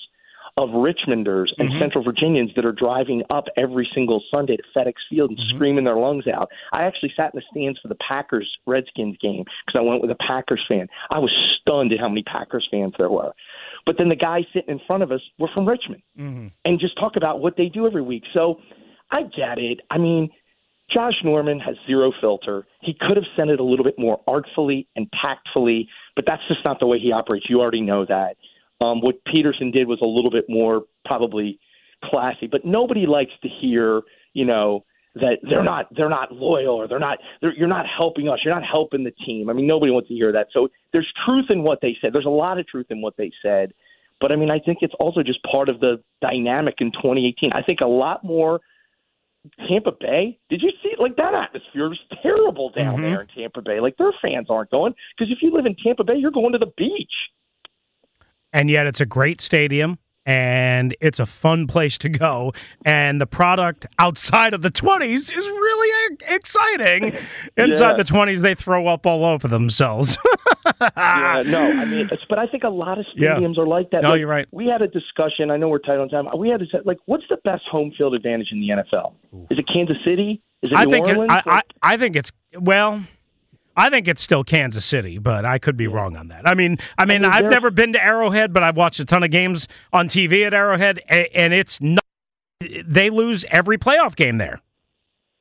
of 0.57 0.69
Richmonders 0.69 1.47
and 1.57 1.69
Mm-hmm. 1.69 1.79
Central 1.79 2.03
Virginians 2.03 2.51
that 2.55 2.63
are 2.65 2.71
driving 2.71 3.23
up 3.29 3.45
every 3.57 3.89
single 3.93 4.21
Sunday 4.29 4.55
to 4.57 4.63
FedEx 4.75 4.93
Field 5.09 5.31
and 5.31 5.39
Mm-hmm. 5.39 5.55
screaming 5.57 5.83
their 5.83 5.95
lungs 5.97 6.25
out. 6.27 6.49
I 6.71 6.83
actually 6.83 7.11
sat 7.15 7.33
in 7.33 7.39
the 7.39 7.43
stands 7.51 7.79
for 7.79 7.87
the 7.87 7.97
Packers 8.07 8.49
Redskins 8.67 9.17
game 9.21 9.43
because 9.65 9.79
I 9.79 9.81
went 9.81 10.01
with 10.01 10.11
a 10.11 10.15
Packers 10.27 10.63
fan. 10.67 10.87
I 11.09 11.19
was 11.19 11.31
stunned 11.59 11.91
at 11.91 11.99
how 11.99 12.07
many 12.09 12.23
Packers 12.23 12.67
fans 12.69 12.93
there 12.97 13.09
were. 13.09 13.33
But 13.85 13.95
then 13.97 14.09
the 14.09 14.15
guys 14.15 14.43
sitting 14.53 14.69
in 14.69 14.79
front 14.85 15.03
of 15.03 15.11
us 15.11 15.21
were 15.39 15.49
from 15.53 15.67
Richmond 15.67 16.03
Mm-hmm. 16.19 16.47
and 16.65 16.79
just 16.79 16.97
talk 16.99 17.13
about 17.15 17.39
what 17.41 17.57
they 17.57 17.67
do 17.69 17.87
every 17.87 18.01
week. 18.03 18.23
So 18.33 18.59
I 19.11 19.23
get 19.23 19.57
it. 19.57 19.79
I 19.89 19.97
mean, 19.97 20.29
Josh 20.93 21.13
Norman 21.23 21.59
has 21.61 21.75
zero 21.87 22.11
filter. 22.21 22.67
He 22.81 22.93
could 22.99 23.15
have 23.17 23.25
sent 23.35 23.49
it 23.49 23.59
a 23.59 23.63
little 23.63 23.85
bit 23.85 23.97
more 23.97 24.21
artfully 24.27 24.87
and 24.95 25.07
tactfully, 25.19 25.87
but 26.15 26.25
that's 26.27 26.41
just 26.47 26.59
not 26.63 26.79
the 26.79 26.85
way 26.85 26.99
he 26.99 27.11
operates. 27.11 27.45
You 27.49 27.61
already 27.61 27.81
know 27.81 28.05
that. 28.05 28.35
Um, 28.81 29.01
what 29.01 29.23
Peterson 29.25 29.71
did 29.71 29.87
was 29.87 29.99
a 30.01 30.05
little 30.05 30.31
bit 30.31 30.45
more 30.49 30.83
probably 31.05 31.59
classy, 32.03 32.47
but 32.47 32.65
nobody 32.65 33.05
likes 33.05 33.31
to 33.41 33.49
hear, 33.49 34.01
you 34.33 34.45
know, 34.45 34.83
that 35.15 35.37
they're 35.43 35.63
not 35.63 35.85
they're 35.95 36.09
not 36.09 36.31
loyal 36.31 36.75
or 36.75 36.87
they're 36.87 36.99
not 36.99 37.19
they're, 37.39 37.53
you're 37.55 37.67
not 37.67 37.85
helping 37.85 38.27
us. 38.29 38.39
You're 38.43 38.53
not 38.53 38.67
helping 38.67 39.03
the 39.03 39.13
team. 39.25 39.49
I 39.49 39.53
mean, 39.53 39.67
nobody 39.67 39.91
wants 39.91 40.07
to 40.09 40.15
hear 40.15 40.31
that. 40.31 40.47
So 40.51 40.69
there's 40.91 41.11
truth 41.25 41.45
in 41.49 41.61
what 41.61 41.79
they 41.81 41.95
said. 42.01 42.13
There's 42.13 42.25
a 42.25 42.29
lot 42.29 42.57
of 42.57 42.67
truth 42.67 42.87
in 42.89 43.01
what 43.01 43.15
they 43.17 43.31
said. 43.43 43.73
But 44.19 44.31
I 44.31 44.35
mean, 44.35 44.49
I 44.49 44.59
think 44.59 44.79
it's 44.81 44.93
also 44.99 45.21
just 45.21 45.39
part 45.43 45.69
of 45.69 45.79
the 45.81 46.01
dynamic 46.21 46.75
in 46.79 46.91
2018. 46.93 47.51
I 47.53 47.61
think 47.61 47.81
a 47.81 47.87
lot 47.87 48.23
more 48.23 48.61
Tampa 49.67 49.91
Bay. 49.91 50.39
Did 50.49 50.61
you 50.61 50.71
see 50.81 50.93
like 50.97 51.15
that 51.17 51.33
atmosphere 51.33 51.89
was 51.89 51.99
terrible 52.21 52.71
down 52.71 53.01
there 53.01 53.21
in 53.21 53.27
Tampa 53.27 53.61
Bay? 53.61 53.79
Like 53.81 53.97
their 53.97 54.13
fans 54.21 54.47
aren't 54.49 54.71
going 54.71 54.93
because 55.17 55.31
if 55.31 55.39
you 55.41 55.51
live 55.51 55.65
in 55.65 55.75
Tampa 55.75 56.03
Bay, 56.03 56.15
you're 56.17 56.31
going 56.31 56.53
to 56.53 56.57
the 56.57 56.71
beach. 56.77 57.11
And 58.53 58.69
yet 58.69 58.87
it's 58.87 59.01
a 59.01 59.05
great 59.05 59.41
stadium 59.41 59.97
and 60.25 60.95
it's 61.01 61.19
a 61.19 61.25
fun 61.25 61.67
place 61.67 61.97
to 61.97 62.07
go 62.07 62.53
and 62.85 63.19
the 63.19 63.25
product 63.27 63.85
outside 63.99 64.53
of 64.53 64.61
the 64.61 64.71
20s 64.71 65.11
is 65.13 65.31
really 65.35 66.17
exciting 66.29 67.13
inside 67.57 67.89
Yeah. 67.89 67.93
the 67.97 68.03
20s 68.05 68.39
they 68.39 68.55
throw 68.55 68.87
up 68.87 69.05
all 69.05 69.25
over 69.25 69.49
themselves 69.49 70.17
yeah, 70.81 71.43
no, 71.45 71.59
I 71.77 71.83
mean, 71.85 72.09
but 72.29 72.39
I 72.39 72.47
think 72.47 72.63
a 72.63 72.69
lot 72.69 72.97
of 72.97 73.05
Yeah. 73.15 73.35
stadiums 73.35 73.57
are 73.57 73.67
like 73.67 73.89
that. 73.91 74.03
No, 74.03 74.11
Like, 74.11 74.19
you're 74.19 74.29
right. 74.29 74.47
We 74.51 74.65
had 74.67 74.81
a 74.81 74.87
discussion. 74.87 75.51
I 75.51 75.57
know 75.57 75.67
we're 75.67 75.79
tight 75.79 75.99
on 75.99 76.07
time. 76.07 76.25
We 76.37 76.47
had 76.49 76.61
say, 76.71 76.79
like, 76.85 76.99
what's 77.05 77.25
the 77.29 77.37
best 77.43 77.63
home 77.69 77.91
field 77.97 78.13
advantage 78.13 78.47
in 78.53 78.61
the 78.61 78.69
NFL? 78.69 79.13
Is 79.51 79.59
it 79.59 79.65
Kansas 79.73 79.97
City? 80.05 80.41
Is 80.61 80.71
it 80.71 80.77
i 80.77 80.85
New 80.85 80.91
think 80.91 81.07
it, 81.09 81.17
Orleans? 81.17 81.31
I, 81.45 81.57
I, 81.57 81.61
I 81.81 81.97
think 81.97 82.15
it's 82.15 82.31
well 82.57 83.03
I 83.75 83.89
think 83.89 84.07
it's 84.07 84.21
still 84.21 84.43
Kansas 84.43 84.85
City, 84.85 85.17
but 85.17 85.45
I 85.45 85.57
could 85.57 85.75
be 85.77 85.87
wrong 85.87 86.15
on 86.15 86.27
that. 86.27 86.47
I 86.47 86.53
mean, 86.53 86.77
I 86.97 87.05
mean, 87.05 87.25
I've 87.25 87.41
they're- 87.43 87.49
never 87.51 87.71
been 87.71 87.93
to 87.93 88.03
Arrowhead, 88.03 88.53
but 88.53 88.61
I've 88.63 88.77
watched 88.77 88.99
a 88.99 89.05
ton 89.05 89.23
of 89.23 89.31
games 89.31 89.67
on 89.91 90.07
TV 90.07 90.45
at 90.45 90.53
Arrowhead, 90.53 90.99
and, 91.09 91.27
and 91.33 91.53
it's 91.53 91.81
not. 91.81 92.03
They 92.85 93.09
lose 93.09 93.45
every 93.49 93.77
playoff 93.77 94.15
game 94.15 94.37
there. 94.37 94.61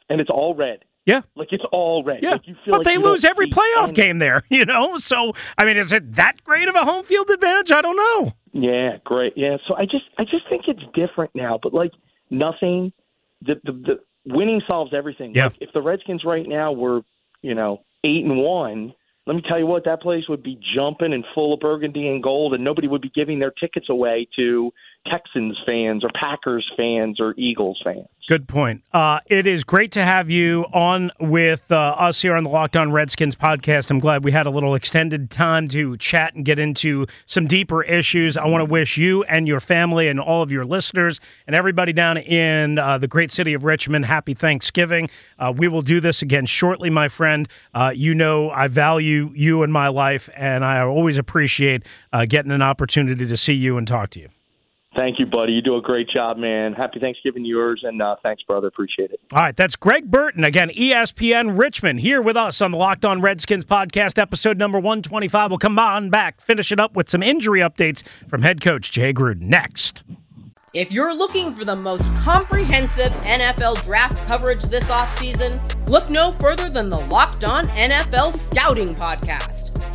and 0.08 0.20
it's 0.20 0.30
all 0.30 0.54
red. 0.54 0.84
Yeah, 1.04 1.22
Like 1.34 1.48
it's 1.52 1.64
all 1.72 2.04
red. 2.04 2.20
Yeah, 2.22 2.32
Like, 2.32 2.46
you 2.46 2.54
feel 2.64 2.72
but 2.74 2.78
like 2.78 2.84
they 2.84 2.96
lose 2.96 3.24
every 3.24 3.48
playoff 3.48 3.92
game 3.92 4.18
there, 4.20 4.44
you 4.50 4.64
know. 4.64 4.98
So 4.98 5.32
I 5.58 5.64
mean, 5.64 5.76
is 5.76 5.92
it 5.92 6.14
that 6.14 6.44
great 6.44 6.68
of 6.68 6.76
a 6.76 6.84
home 6.84 7.04
field 7.04 7.28
advantage? 7.28 7.72
I 7.72 7.82
don't 7.82 7.96
know. 7.96 8.32
Yeah, 8.52 8.98
great. 9.04 9.32
Yeah, 9.36 9.56
so 9.66 9.74
I 9.74 9.84
just 9.84 10.04
I 10.18 10.22
just 10.24 10.48
think 10.48 10.68
it's 10.68 10.82
different 10.94 11.32
now. 11.34 11.58
But 11.60 11.74
like 11.74 11.90
nothing, 12.30 12.92
the 13.40 13.54
the, 13.64 13.72
the 13.72 14.32
winning 14.32 14.62
solves 14.66 14.92
everything. 14.94 15.34
Yeah. 15.34 15.46
Like 15.46 15.56
if 15.60 15.72
the 15.72 15.82
Redskins 15.82 16.24
right 16.24 16.46
now 16.48 16.70
were 16.72 17.00
you 17.42 17.54
know 17.56 17.82
eight 18.04 18.24
and 18.24 18.36
one, 18.38 18.94
let 19.26 19.36
me 19.36 19.42
tell 19.48 19.58
you 19.58 19.66
what 19.66 19.84
that 19.84 20.02
place 20.02 20.24
would 20.28 20.42
be 20.42 20.60
jumping 20.74 21.12
and 21.12 21.24
full 21.34 21.54
of 21.54 21.60
burgundy 21.60 22.08
and 22.08 22.22
gold, 22.22 22.54
and 22.54 22.64
nobody 22.64 22.88
would 22.88 23.02
be 23.02 23.12
giving 23.14 23.38
their 23.38 23.52
tickets 23.52 23.88
away 23.88 24.28
to 24.36 24.72
Texans 25.06 25.58
fans 25.66 26.04
or 26.04 26.10
Packers 26.14 26.70
fans 26.76 27.20
or 27.20 27.34
Eagles 27.36 27.80
fans. 27.84 28.06
Good 28.28 28.46
point. 28.46 28.82
Uh, 28.92 29.18
it 29.26 29.48
is 29.48 29.64
great 29.64 29.90
to 29.92 30.04
have 30.04 30.30
you 30.30 30.64
on 30.72 31.10
with 31.18 31.70
uh, 31.72 31.76
us 31.76 32.22
here 32.22 32.34
on 32.34 32.44
the 32.44 32.50
Locked 32.50 32.76
On 32.76 32.92
Redskins 32.92 33.34
podcast. 33.34 33.90
I'm 33.90 33.98
glad 33.98 34.22
we 34.22 34.30
had 34.30 34.46
a 34.46 34.50
little 34.50 34.76
extended 34.76 35.28
time 35.28 35.66
to 35.68 35.96
chat 35.96 36.34
and 36.34 36.44
get 36.44 36.60
into 36.60 37.06
some 37.26 37.48
deeper 37.48 37.82
issues. 37.82 38.36
I 38.36 38.46
want 38.46 38.60
to 38.60 38.64
wish 38.64 38.96
you 38.96 39.24
and 39.24 39.48
your 39.48 39.58
family 39.58 40.06
and 40.06 40.20
all 40.20 40.40
of 40.40 40.52
your 40.52 40.64
listeners 40.64 41.18
and 41.48 41.56
everybody 41.56 41.92
down 41.92 42.16
in 42.16 42.78
uh, 42.78 42.98
the 42.98 43.08
great 43.08 43.32
city 43.32 43.54
of 43.54 43.64
Richmond 43.64 44.04
happy 44.04 44.34
Thanksgiving. 44.34 45.08
Uh, 45.36 45.52
we 45.56 45.66
will 45.66 45.82
do 45.82 45.98
this 46.00 46.22
again 46.22 46.46
shortly, 46.46 46.90
my 46.90 47.08
friend. 47.08 47.48
Uh, 47.74 47.92
you 47.94 48.14
know 48.14 48.50
I 48.50 48.68
value 48.68 49.32
you 49.34 49.64
in 49.64 49.72
my 49.72 49.88
life, 49.88 50.30
and 50.36 50.64
I 50.64 50.80
always 50.80 51.16
appreciate 51.18 51.82
uh, 52.12 52.24
getting 52.26 52.52
an 52.52 52.62
opportunity 52.62 53.26
to 53.26 53.36
see 53.36 53.54
you 53.54 53.78
and 53.78 53.86
talk 53.86 54.10
to 54.10 54.20
you. 54.20 54.28
Thank 54.94 55.18
you, 55.18 55.24
buddy. 55.24 55.54
You 55.54 55.62
do 55.62 55.76
a 55.76 55.80
great 55.80 56.08
job, 56.08 56.36
man. 56.36 56.74
Happy 56.74 57.00
Thanksgiving 57.00 57.44
to 57.44 57.48
yours, 57.48 57.80
and 57.82 58.02
uh, 58.02 58.16
thanks, 58.22 58.42
brother. 58.42 58.66
Appreciate 58.66 59.10
it. 59.10 59.20
All 59.32 59.40
right, 59.40 59.56
that's 59.56 59.74
Greg 59.74 60.10
Burton 60.10 60.44
again, 60.44 60.68
ESPN 60.68 61.58
Richmond, 61.58 62.00
here 62.00 62.20
with 62.20 62.36
us 62.36 62.60
on 62.60 62.72
the 62.72 62.76
Locked 62.76 63.06
On 63.06 63.22
Redskins 63.22 63.64
podcast, 63.64 64.18
episode 64.18 64.58
number 64.58 64.78
125. 64.78 65.50
We'll 65.50 65.58
come 65.58 65.78
on 65.78 66.10
back, 66.10 66.42
finish 66.42 66.72
it 66.72 66.78
up 66.78 66.94
with 66.94 67.08
some 67.08 67.22
injury 67.22 67.60
updates 67.60 68.06
from 68.28 68.42
head 68.42 68.60
coach 68.60 68.90
Jay 68.92 69.14
Gruden 69.14 69.42
next. 69.42 70.04
If 70.74 70.90
you're 70.90 71.14
looking 71.14 71.54
for 71.54 71.64
the 71.64 71.76
most 71.76 72.04
comprehensive 72.16 73.12
NFL 73.22 73.82
draft 73.84 74.26
coverage 74.26 74.62
this 74.64 74.88
offseason, 74.90 75.60
look 75.88 76.08
no 76.10 76.32
further 76.32 76.70
than 76.70 76.90
the 76.90 76.98
Locked 76.98 77.44
On 77.44 77.66
NFL 77.66 78.34
Scouting 78.34 78.94
Podcast. 78.94 79.71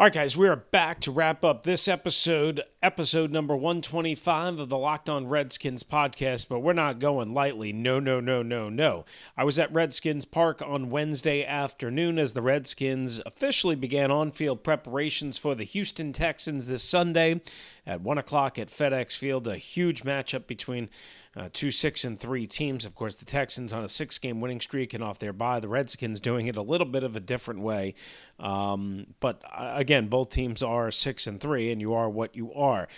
All 0.00 0.06
right, 0.06 0.14
guys, 0.14 0.34
we 0.34 0.48
are 0.48 0.56
back 0.56 1.00
to 1.00 1.10
wrap 1.10 1.44
up 1.44 1.62
this 1.62 1.86
episode, 1.86 2.62
episode 2.82 3.30
number 3.30 3.54
125 3.54 4.58
of 4.58 4.70
the 4.70 4.78
Locked 4.78 5.10
On 5.10 5.26
Redskins 5.26 5.82
podcast, 5.82 6.48
but 6.48 6.60
we're 6.60 6.72
not 6.72 7.00
going 7.00 7.34
lightly. 7.34 7.70
No, 7.74 8.00
no, 8.00 8.18
no, 8.18 8.42
no, 8.42 8.70
no. 8.70 9.04
I 9.36 9.44
was 9.44 9.58
at 9.58 9.70
Redskins 9.74 10.24
Park 10.24 10.62
on 10.62 10.88
Wednesday 10.88 11.44
afternoon 11.44 12.18
as 12.18 12.32
the 12.32 12.40
Redskins 12.40 13.20
officially 13.26 13.76
began 13.76 14.10
on 14.10 14.30
field 14.30 14.64
preparations 14.64 15.36
for 15.36 15.54
the 15.54 15.64
Houston 15.64 16.14
Texans 16.14 16.66
this 16.66 16.82
Sunday 16.82 17.42
at 17.86 18.00
1 18.00 18.16
o'clock 18.16 18.58
at 18.58 18.68
FedEx 18.68 19.18
Field. 19.18 19.46
A 19.46 19.58
huge 19.58 20.04
matchup 20.04 20.46
between 20.46 20.88
uh, 21.36 21.48
two 21.52 21.70
six 21.70 22.04
and 22.04 22.18
three 22.18 22.46
teams. 22.46 22.84
Of 22.84 22.94
course, 22.94 23.16
the 23.16 23.24
Texans 23.24 23.72
on 23.72 23.84
a 23.84 23.88
six 23.88 24.18
game 24.18 24.40
winning 24.40 24.60
streak 24.60 24.94
and 24.94 25.02
off 25.02 25.18
their 25.18 25.32
bye. 25.32 25.60
The 25.60 25.68
Redskins 25.68 26.20
doing 26.20 26.46
it 26.46 26.56
a 26.56 26.62
little 26.62 26.86
bit 26.86 27.02
of 27.02 27.16
a 27.16 27.20
different 27.20 27.60
way. 27.60 27.94
Um, 28.38 29.14
but 29.20 29.42
uh, 29.44 29.72
again, 29.74 30.08
both 30.08 30.30
teams 30.30 30.62
are 30.62 30.90
six 30.90 31.26
and 31.26 31.40
three, 31.40 31.70
and 31.70 31.80
you 31.80 31.94
are 31.94 32.08
what 32.08 32.34
you 32.34 32.52
are. 32.54 32.88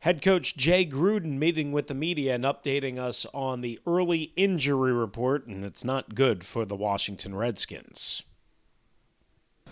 Head 0.00 0.22
coach 0.22 0.56
Jay 0.56 0.86
Gruden 0.86 1.36
meeting 1.36 1.72
with 1.72 1.86
the 1.86 1.94
media 1.94 2.34
and 2.34 2.44
updating 2.44 2.98
us 2.98 3.26
on 3.34 3.60
the 3.60 3.78
early 3.86 4.32
injury 4.34 4.92
report, 4.92 5.46
and 5.46 5.62
it's 5.62 5.84
not 5.84 6.14
good 6.14 6.42
for 6.42 6.64
the 6.64 6.76
Washington 6.76 7.34
Redskins. 7.34 8.22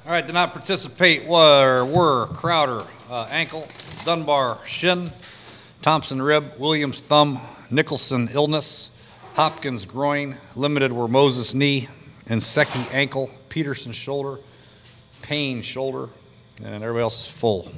All 0.04 0.12
right, 0.12 0.24
did 0.24 0.34
not 0.34 0.52
participate 0.52 1.26
were, 1.26 1.84
were 1.84 2.26
Crowder, 2.28 2.86
uh, 3.10 3.26
ankle, 3.30 3.66
Dunbar, 4.04 4.58
shin, 4.66 5.10
Thompson, 5.82 6.20
rib, 6.20 6.52
Williams, 6.58 7.00
thumb, 7.00 7.40
Nicholson, 7.70 8.28
illness, 8.32 8.90
Hopkins, 9.34 9.86
groin, 9.86 10.36
limited 10.56 10.92
were 10.92 11.06
Moses, 11.06 11.54
knee, 11.54 11.88
and 12.28 12.42
Secchi, 12.42 12.80
ankle, 12.92 13.30
Peterson, 13.48 13.92
shoulder, 13.92 14.40
Payne, 15.22 15.62
shoulder, 15.62 16.08
and 16.64 16.82
everybody 16.82 17.02
else 17.02 17.26
is 17.26 17.30
full. 17.30 17.70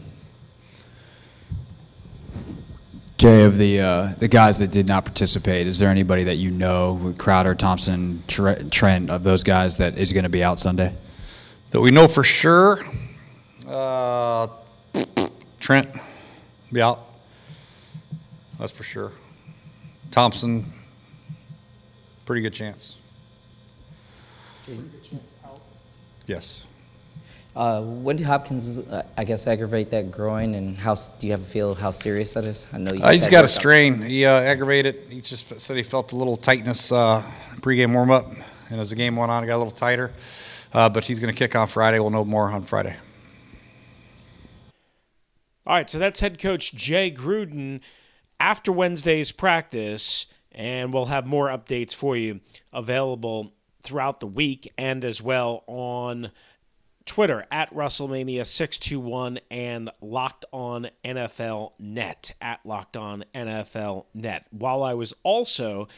Jay, 3.19 3.45
of 3.45 3.59
the 3.59 3.81
uh, 3.81 4.15
the 4.19 4.29
guys 4.29 4.59
that 4.61 4.71
did 4.71 4.87
not 4.87 5.05
participate, 5.05 5.67
is 5.67 5.79
there 5.79 5.91
anybody 5.91 6.25
that 6.25 6.37
you 6.37 6.51
know, 6.51 7.15
Crowder, 7.19 7.55
Thompson, 7.55 8.23
Trent, 8.27 9.11
of 9.11 9.25
those 9.25 9.43
guys 9.43 9.77
that 9.77 9.99
is 9.99 10.15
going 10.15 10.23
to 10.23 10.31
be 10.31 10.43
out 10.43 10.59
Sunday? 10.59 10.95
That 11.73 11.83
we 11.83 11.91
know 11.91 12.09
for 12.09 12.25
sure, 12.25 12.83
uh, 13.69 14.47
Trent 15.59 15.91
be 16.73 16.81
out. 16.81 17.10
That's 18.61 18.73
for 18.73 18.83
sure. 18.83 19.11
Thompson, 20.11 20.71
pretty 22.27 22.43
good 22.43 22.53
chance. 22.53 22.97
Pretty 24.65 24.83
good 24.83 25.21
Yes. 26.27 26.65
Uh, 27.57 27.81
when 27.81 28.17
did 28.17 28.27
Hopkins, 28.27 28.79
uh, 28.79 29.03
I 29.17 29.25
guess, 29.25 29.47
aggravate 29.47 29.91
that 29.91 30.11
groin, 30.11 30.55
and 30.55 30.77
how 30.77 30.95
do 30.95 31.27
you 31.27 31.33
have 31.33 31.41
a 31.41 31.45
feel 31.45 31.75
how 31.75 31.91
serious 31.91 32.35
that 32.35 32.45
is? 32.45 32.69
I 32.73 32.79
know 32.79 32.93
you. 32.93 33.03
Uh, 33.03 33.11
he's 33.11 33.23
said 33.23 33.31
got 33.31 33.39
a 33.39 33.43
workout. 33.43 33.51
strain. 33.51 34.03
He 34.03 34.27
uh, 34.27 34.41
aggravated. 34.41 34.95
it. 34.95 35.11
He 35.11 35.21
just 35.23 35.61
said 35.61 35.77
he 35.77 35.83
felt 35.83 36.13
a 36.13 36.17
little 36.17 36.37
tightness 36.37 36.93
uh, 36.93 37.23
pregame 37.57 37.93
warm 37.95 38.11
up, 38.11 38.29
and 38.71 38.79
as 38.79 38.91
the 38.91 38.97
game 38.97 39.17
went 39.17 39.33
on, 39.33 39.43
it 39.43 39.47
got 39.47 39.57
a 39.57 39.59
little 39.59 39.73
tighter. 39.73 40.13
Uh, 40.73 40.89
but 40.89 41.05
he's 41.05 41.19
going 41.19 41.33
to 41.33 41.37
kick 41.37 41.57
on 41.57 41.67
Friday. 41.67 41.99
We'll 41.99 42.11
know 42.11 42.25
more 42.25 42.49
on 42.51 42.63
Friday. 42.63 42.95
All 45.67 45.77
right, 45.77 45.89
so 45.91 45.99
that's 45.99 46.21
head 46.21 46.39
coach 46.39 46.73
Jay 46.75 47.11
Gruden 47.11 47.81
after 48.41 48.73
Wednesday's 48.73 49.31
practice, 49.31 50.27
and 50.51 50.93
we'll 50.93 51.07
have 51.07 51.27
more 51.27 51.49
updates 51.49 51.95
for 51.95 52.17
you 52.17 52.41
available 52.73 53.53
throughout 53.83 54.21
the 54.21 54.27
week 54.27 54.73
and 54.77 55.05
as 55.05 55.23
well 55.23 55.63
on 55.67 56.33
Twitter 57.05 57.47
at 57.51 57.73
Russellmania621 57.75 59.39
and 59.51 59.91
Locked 60.01 60.45
On 60.53 60.89
NFL 61.05 61.73
Net 61.79 62.33
at 62.41 62.61
Locked 62.65 62.97
On 62.97 63.25
NFL 63.35 64.07
Net. 64.15 64.47
While 64.51 64.83
I 64.83 64.95
was 64.95 65.15
also 65.23 65.89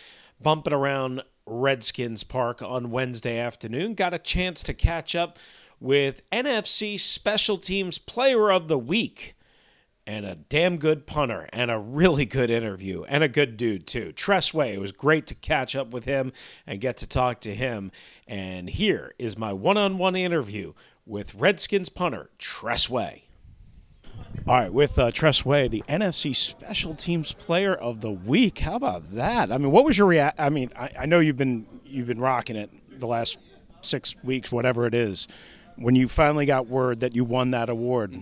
bumping 0.40 0.72
around 0.72 1.22
Redskins 1.46 2.24
Park 2.24 2.62
on 2.62 2.90
Wednesday 2.90 3.38
afternoon, 3.38 3.94
got 3.94 4.14
a 4.14 4.18
chance 4.18 4.62
to 4.64 4.74
catch 4.74 5.14
up 5.14 5.38
with 5.80 6.22
NFC 6.30 6.98
Special 6.98 7.58
Teams 7.58 7.98
Player 7.98 8.52
of 8.52 8.68
the 8.68 8.78
Week 8.78 9.34
and 10.06 10.26
a 10.26 10.34
damn 10.34 10.78
good 10.78 11.06
punter 11.06 11.48
and 11.52 11.70
a 11.70 11.78
really 11.78 12.26
good 12.26 12.50
interview 12.50 13.04
and 13.04 13.22
a 13.22 13.28
good 13.28 13.56
dude 13.56 13.86
too. 13.86 14.12
Tress 14.12 14.52
Way, 14.52 14.74
it 14.74 14.80
was 14.80 14.92
great 14.92 15.26
to 15.28 15.34
catch 15.34 15.76
up 15.76 15.92
with 15.92 16.04
him 16.04 16.32
and 16.66 16.80
get 16.80 16.96
to 16.98 17.06
talk 17.06 17.40
to 17.42 17.54
him. 17.54 17.92
And 18.26 18.68
here 18.68 19.14
is 19.18 19.38
my 19.38 19.52
one-on-one 19.52 20.16
interview 20.16 20.72
with 21.06 21.34
Redskins 21.34 21.88
punter 21.88 22.30
Tress 22.38 22.88
Way. 22.88 23.24
All 24.46 24.54
right, 24.54 24.72
with 24.72 24.98
uh, 24.98 25.12
Tress 25.12 25.44
Way, 25.44 25.68
the 25.68 25.84
NFC 25.88 26.34
Special 26.34 26.94
Teams 26.96 27.32
Player 27.32 27.74
of 27.74 28.00
the 28.00 28.10
Week. 28.10 28.58
How 28.58 28.74
about 28.74 29.08
that? 29.08 29.52
I 29.52 29.58
mean, 29.58 29.70
what 29.70 29.84
was 29.84 29.96
your 29.96 30.06
react? 30.08 30.40
I 30.40 30.48
mean, 30.48 30.70
I, 30.76 30.90
I 31.00 31.06
know 31.06 31.20
you've 31.20 31.36
been 31.36 31.66
you've 31.84 32.08
been 32.08 32.20
rocking 32.20 32.56
it 32.56 32.70
the 32.98 33.06
last 33.06 33.38
six 33.82 34.16
weeks, 34.24 34.50
whatever 34.50 34.86
it 34.86 34.94
is. 34.94 35.28
When 35.76 35.94
you 35.94 36.08
finally 36.08 36.46
got 36.46 36.66
word 36.66 37.00
that 37.00 37.14
you 37.14 37.24
won 37.24 37.52
that 37.52 37.68
award, 37.68 38.16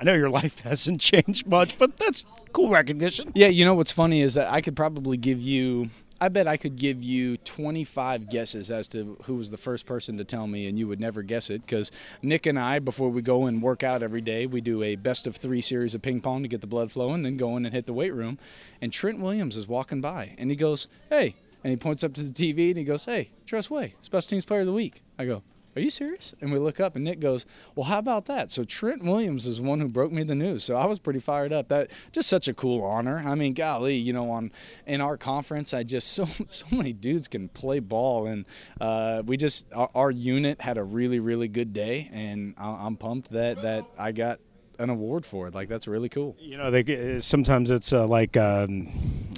I 0.00 0.04
know 0.04 0.14
your 0.14 0.30
life 0.30 0.58
hasn't 0.64 1.00
changed 1.00 1.46
much, 1.46 1.78
but 1.78 1.98
that's 1.98 2.24
cool 2.52 2.70
recognition. 2.70 3.32
Yeah, 3.34 3.48
you 3.48 3.64
know 3.64 3.74
what's 3.74 3.92
funny 3.92 4.22
is 4.22 4.34
that 4.34 4.50
I 4.50 4.60
could 4.60 4.74
probably 4.74 5.16
give 5.16 5.40
you. 5.42 5.90
I 6.22 6.28
bet 6.28 6.46
I 6.46 6.58
could 6.58 6.76
give 6.76 7.02
you 7.02 7.38
25 7.38 8.28
guesses 8.28 8.70
as 8.70 8.88
to 8.88 9.16
who 9.24 9.36
was 9.36 9.50
the 9.50 9.56
first 9.56 9.86
person 9.86 10.18
to 10.18 10.24
tell 10.24 10.46
me, 10.46 10.68
and 10.68 10.78
you 10.78 10.86
would 10.86 11.00
never 11.00 11.22
guess 11.22 11.48
it 11.48 11.62
because 11.62 11.90
Nick 12.20 12.44
and 12.44 12.58
I, 12.58 12.78
before 12.78 13.08
we 13.08 13.22
go 13.22 13.46
and 13.46 13.62
work 13.62 13.82
out 13.82 14.02
every 14.02 14.20
day, 14.20 14.44
we 14.44 14.60
do 14.60 14.82
a 14.82 14.96
best 14.96 15.26
of 15.26 15.34
three 15.34 15.62
series 15.62 15.94
of 15.94 16.02
ping 16.02 16.20
pong 16.20 16.42
to 16.42 16.48
get 16.48 16.60
the 16.60 16.66
blood 16.66 16.92
flowing, 16.92 17.22
then 17.22 17.38
go 17.38 17.56
in 17.56 17.64
and 17.64 17.74
hit 17.74 17.86
the 17.86 17.94
weight 17.94 18.12
room. 18.12 18.38
And 18.82 18.92
Trent 18.92 19.18
Williams 19.18 19.56
is 19.56 19.66
walking 19.66 20.02
by, 20.02 20.34
and 20.36 20.50
he 20.50 20.56
goes, 20.56 20.88
"Hey," 21.08 21.36
and 21.64 21.70
he 21.70 21.76
points 21.78 22.04
up 22.04 22.12
to 22.14 22.22
the 22.22 22.32
TV 22.32 22.68
and 22.68 22.76
he 22.76 22.84
goes, 22.84 23.06
"Hey, 23.06 23.30
Tress 23.46 23.70
Way, 23.70 23.94
Special 24.02 24.28
Teams 24.28 24.44
Player 24.44 24.60
of 24.60 24.66
the 24.66 24.74
Week." 24.74 25.02
I 25.18 25.24
go, 25.24 25.42
Are 25.76 25.80
you 25.80 25.90
serious? 25.90 26.34
And 26.40 26.52
we 26.52 26.58
look 26.58 26.80
up, 26.80 26.96
and 26.96 27.04
Nick 27.04 27.20
goes, 27.20 27.46
Well, 27.74 27.84
how 27.84 27.98
about 27.98 28.26
that? 28.26 28.50
So 28.50 28.64
Trent 28.64 29.04
Williams 29.04 29.46
is 29.46 29.60
one 29.60 29.80
who 29.80 29.88
broke 29.88 30.10
me 30.10 30.22
the 30.24 30.34
news. 30.34 30.64
So 30.64 30.74
I 30.74 30.86
was 30.86 30.98
pretty 30.98 31.20
fired 31.20 31.52
up. 31.52 31.68
That 31.68 31.90
just 32.12 32.28
such 32.28 32.48
a 32.48 32.54
cool 32.54 32.82
honor. 32.82 33.22
I 33.24 33.34
mean, 33.36 33.54
golly, 33.54 33.94
you 33.94 34.12
know, 34.12 34.30
on 34.30 34.50
in 34.86 35.00
our 35.00 35.16
conference, 35.16 35.72
I 35.72 35.84
just 35.84 36.12
so 36.12 36.26
so 36.46 36.66
many 36.72 36.92
dudes 36.92 37.28
can 37.28 37.48
play 37.48 37.78
ball, 37.78 38.26
and 38.26 38.44
uh, 38.80 39.22
we 39.24 39.36
just 39.36 39.72
our, 39.72 39.90
our, 39.94 40.10
unit 40.10 40.60
had 40.60 40.76
a 40.76 40.82
really 40.82 41.20
really 41.20 41.48
good 41.48 41.72
day, 41.72 42.08
and 42.12 42.54
I'm 42.58 42.96
pumped 42.96 43.30
that 43.30 43.62
that 43.62 43.84
I 43.96 44.10
got 44.12 44.40
an 44.80 44.90
award 44.90 45.26
for 45.26 45.46
it. 45.46 45.54
Like 45.54 45.68
that's 45.68 45.86
really 45.86 46.08
cool. 46.08 46.36
You 46.38 46.56
know, 46.56 46.70
they 46.70 47.20
sometimes 47.20 47.70
it's 47.70 47.92
uh, 47.92 48.06
like 48.06 48.36
um, 48.36 48.88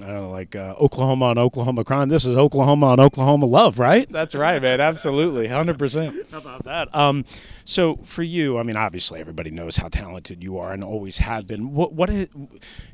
I 0.03 0.07
don't 0.07 0.15
know, 0.15 0.31
like 0.31 0.57
uh, 0.57 0.75
Oklahoma 0.81 1.27
on 1.27 1.39
Oklahoma 1.39 1.85
crime. 1.85 2.09
This 2.09 2.25
is 2.25 2.37
Oklahoma 2.37 2.87
on 2.87 3.01
Oklahoma 3.01 3.47
love, 3.47 3.79
right? 3.79 4.09
That's 4.09 4.35
right, 4.35 4.63
man. 4.63 4.81
Absolutely, 4.81 5.49
hundred 5.49 5.79
percent. 5.79 6.15
How 6.31 6.39
about 6.39 6.65
that? 6.65 6.95
Um, 6.95 7.25
so 7.65 7.97
for 8.05 8.23
you, 8.23 8.59
I 8.59 8.63
mean, 8.63 8.77
obviously 8.77 9.21
everybody 9.21 9.51
knows 9.51 9.77
how 9.77 9.89
talented 9.89 10.43
you 10.43 10.59
are 10.59 10.73
and 10.73 10.83
always 10.83 11.19
have 11.19 11.47
been. 11.47 11.75
What 11.75 11.93
what 11.93 12.09
is, 12.09 12.29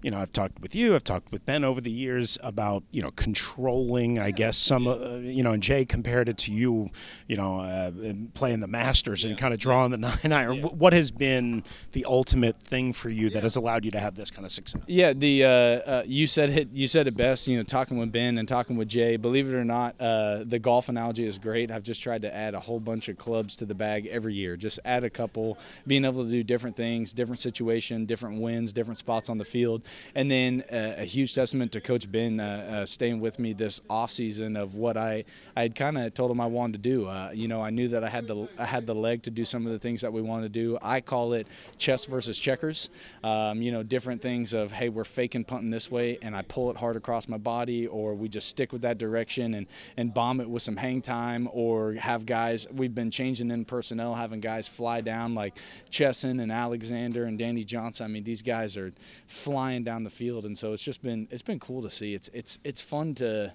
you 0.03 0.11
know, 0.11 0.19
I've 0.19 0.33
talked 0.33 0.61
with 0.61 0.75
you, 0.75 0.95
I've 0.95 1.05
talked 1.05 1.31
with 1.31 1.45
Ben 1.45 1.65
over 1.65 1.81
the 1.81 1.91
years 1.91 2.39
about 2.43 2.83
you 2.91 3.03
know 3.03 3.11
controlling. 3.11 4.19
I 4.19 4.31
guess 4.31 4.57
some, 4.57 4.87
uh, 4.87 5.17
you 5.17 5.43
know, 5.43 5.53
and 5.53 5.63
Jay 5.63 5.85
compared 5.85 6.29
it 6.29 6.39
to 6.39 6.53
you, 6.53 6.89
you 7.27 7.37
know, 7.37 7.61
uh, 7.61 7.91
playing 8.35 8.61
the 8.61 8.67
Masters 8.67 9.25
and 9.25 9.37
kind 9.37 9.53
of 9.53 9.61
drawing 9.61 9.91
the 9.91 9.99
nine 10.25 10.33
iron. 10.33 10.57
Yeah. 10.57 10.67
What 10.67 10.95
has 10.95 11.11
been 11.11 11.63
the 11.93 12.07
ultimate 12.07 12.38
thing 12.43 12.93
for 12.93 13.09
you 13.09 13.31
that 13.31 13.43
has 13.43 13.57
allowed 13.57 13.85
you 13.85 13.91
to 13.93 14.01
have 14.01 14.15
this 14.15 14.31
kind 14.31 14.45
of 14.45 14.53
success? 14.53 14.83
Yeah, 14.87 15.13
the 15.13 15.45
uh, 15.45 15.49
uh, 15.49 16.03
you 16.07 16.27
said 16.27 16.51
it. 16.51 16.69
You 16.73 16.87
said 16.87 17.07
it 17.07 17.17
best. 17.17 17.49
You 17.49 17.57
know, 17.57 17.63
talking 17.63 17.99
with 17.99 18.13
Ben 18.13 18.39
and 18.39 18.47
talking 18.47 18.77
with 18.77 18.89
Jay. 18.89 19.17
Believe 19.17 19.49
it 19.49 19.55
or 19.55 19.65
not, 19.65 19.95
uh, 19.99 20.45
the 20.45 20.59
golf 20.59 20.89
analogy 20.89 21.25
is 21.25 21.39
great. 21.39 21.71
I've 21.71 21.83
just 21.83 22.03
tried 22.03 22.23
to 22.23 22.35
add 22.35 22.55
a 22.55 22.61
whole 22.61 22.81
bunch 22.81 23.09
of 23.09 23.17
clubs 23.17 23.57
to 23.57 23.67
the 23.67 23.75
bag 23.75 24.07
every 24.07 24.35
year 24.35 24.59
just 24.59 24.79
add 24.85 25.05
a 25.05 25.11
couple, 25.11 25.57
being 25.87 26.05
able 26.05 26.25
to 26.25 26.31
do 26.31 26.43
different 26.43 26.77
things, 26.77 27.13
different 27.13 27.39
situation, 27.39 28.05
different 28.05 28.41
wins, 28.41 28.73
different 28.73 28.99
spots 28.99 29.31
on 29.31 29.39
the 29.39 29.45
field, 29.45 29.83
and 30.15 30.31
then 30.31 30.63
uh, 30.71 30.95
a 30.99 31.05
huge 31.05 31.35
testament 31.35 31.73
to 31.73 31.81
Coach 31.81 32.11
Ben 32.11 32.41
uh, 32.41 32.83
uh, 32.83 32.87
staying 32.87 33.21
with 33.21 33.39
me 33.39 33.53
this 33.53 33.81
off 33.89 34.11
season 34.11 34.57
of 34.57 34.75
what 34.75 34.97
I 34.97 35.25
I 35.57 35.63
had 35.63 35.75
kind 35.75 35.97
of 35.97 36.13
told 36.13 36.31
him 36.31 36.41
I 36.41 36.47
wanted 36.47 36.83
to 36.83 36.91
do. 36.91 37.07
Uh, 37.07 37.31
you 37.33 37.49
know, 37.49 37.63
I 37.63 37.71
knew 37.71 37.89
that 37.89 38.05
I 38.05 38.09
had 38.09 38.27
the 38.27 38.49
I 38.59 38.67
had 38.67 38.87
the 38.87 38.95
leg 38.95 39.23
to 39.23 39.31
do 39.31 39.45
some 39.45 39.65
of 39.65 39.73
the 39.73 39.79
things 39.79 40.03
that 40.03 40.13
we 40.13 40.21
wanted 40.21 40.53
to 40.53 40.61
do. 40.61 40.79
I 40.83 41.01
call 41.01 41.33
it 41.33 41.47
chess 41.79 42.05
versus 42.05 42.28
checkers. 42.37 42.91
Um, 43.23 43.63
you 43.63 43.71
know, 43.71 43.85
different 43.85 44.21
things 44.21 44.53
of 44.53 44.73
hey, 44.73 44.89
we're 44.89 45.05
faking 45.05 45.45
punting 45.45 45.71
this 45.71 45.89
way, 45.89 46.19
and 46.21 46.35
I 46.35 46.43
pull 46.43 46.73
it 46.73 46.77
hard 46.77 46.97
across 46.97 47.29
my 47.29 47.39
body, 47.39 47.87
or 47.87 48.15
we 48.15 48.29
just 48.29 48.49
stick 48.49 48.73
with 48.73 48.83
that 48.83 48.99
direction 48.99 49.55
and 49.55 49.69
and 49.97 50.13
bomb 50.13 50.41
it 50.41 50.51
with 50.51 50.63
some 50.63 50.77
hang 50.77 51.01
time, 51.01 51.49
or 51.53 51.93
have 51.95 52.27
guys. 52.27 52.67
We've 52.73 52.95
been 52.95 53.13
changing 53.13 53.53
in 53.53 53.65
personnel, 53.65 54.17
having 54.17 54.41
guys 54.41 54.67
fly 54.67 55.01
down 55.01 55.37
like 55.37 55.57
Chesson 55.91 56.41
and 56.41 56.51
Alexander 56.51 57.25
and 57.25 57.39
Danny 57.39 57.63
Johnson. 57.63 58.07
I 58.07 58.09
mean, 58.09 58.25
these 58.25 58.43
guys 58.43 58.77
are 58.77 58.93
flying 59.29 59.85
down 59.85 60.03
the 60.03 60.11
field, 60.11 60.45
and 60.45 60.59
so 60.59 60.73
it's 60.73 60.83
just 60.83 61.03
been 61.03 61.29
it's 61.31 61.43
been 61.43 61.61
cool 61.61 61.83
to 61.83 61.91
see. 61.91 62.15
It's 62.15 62.29
it's 62.35 62.59
it's 62.65 62.83
fun 62.83 63.15
to 63.15 63.55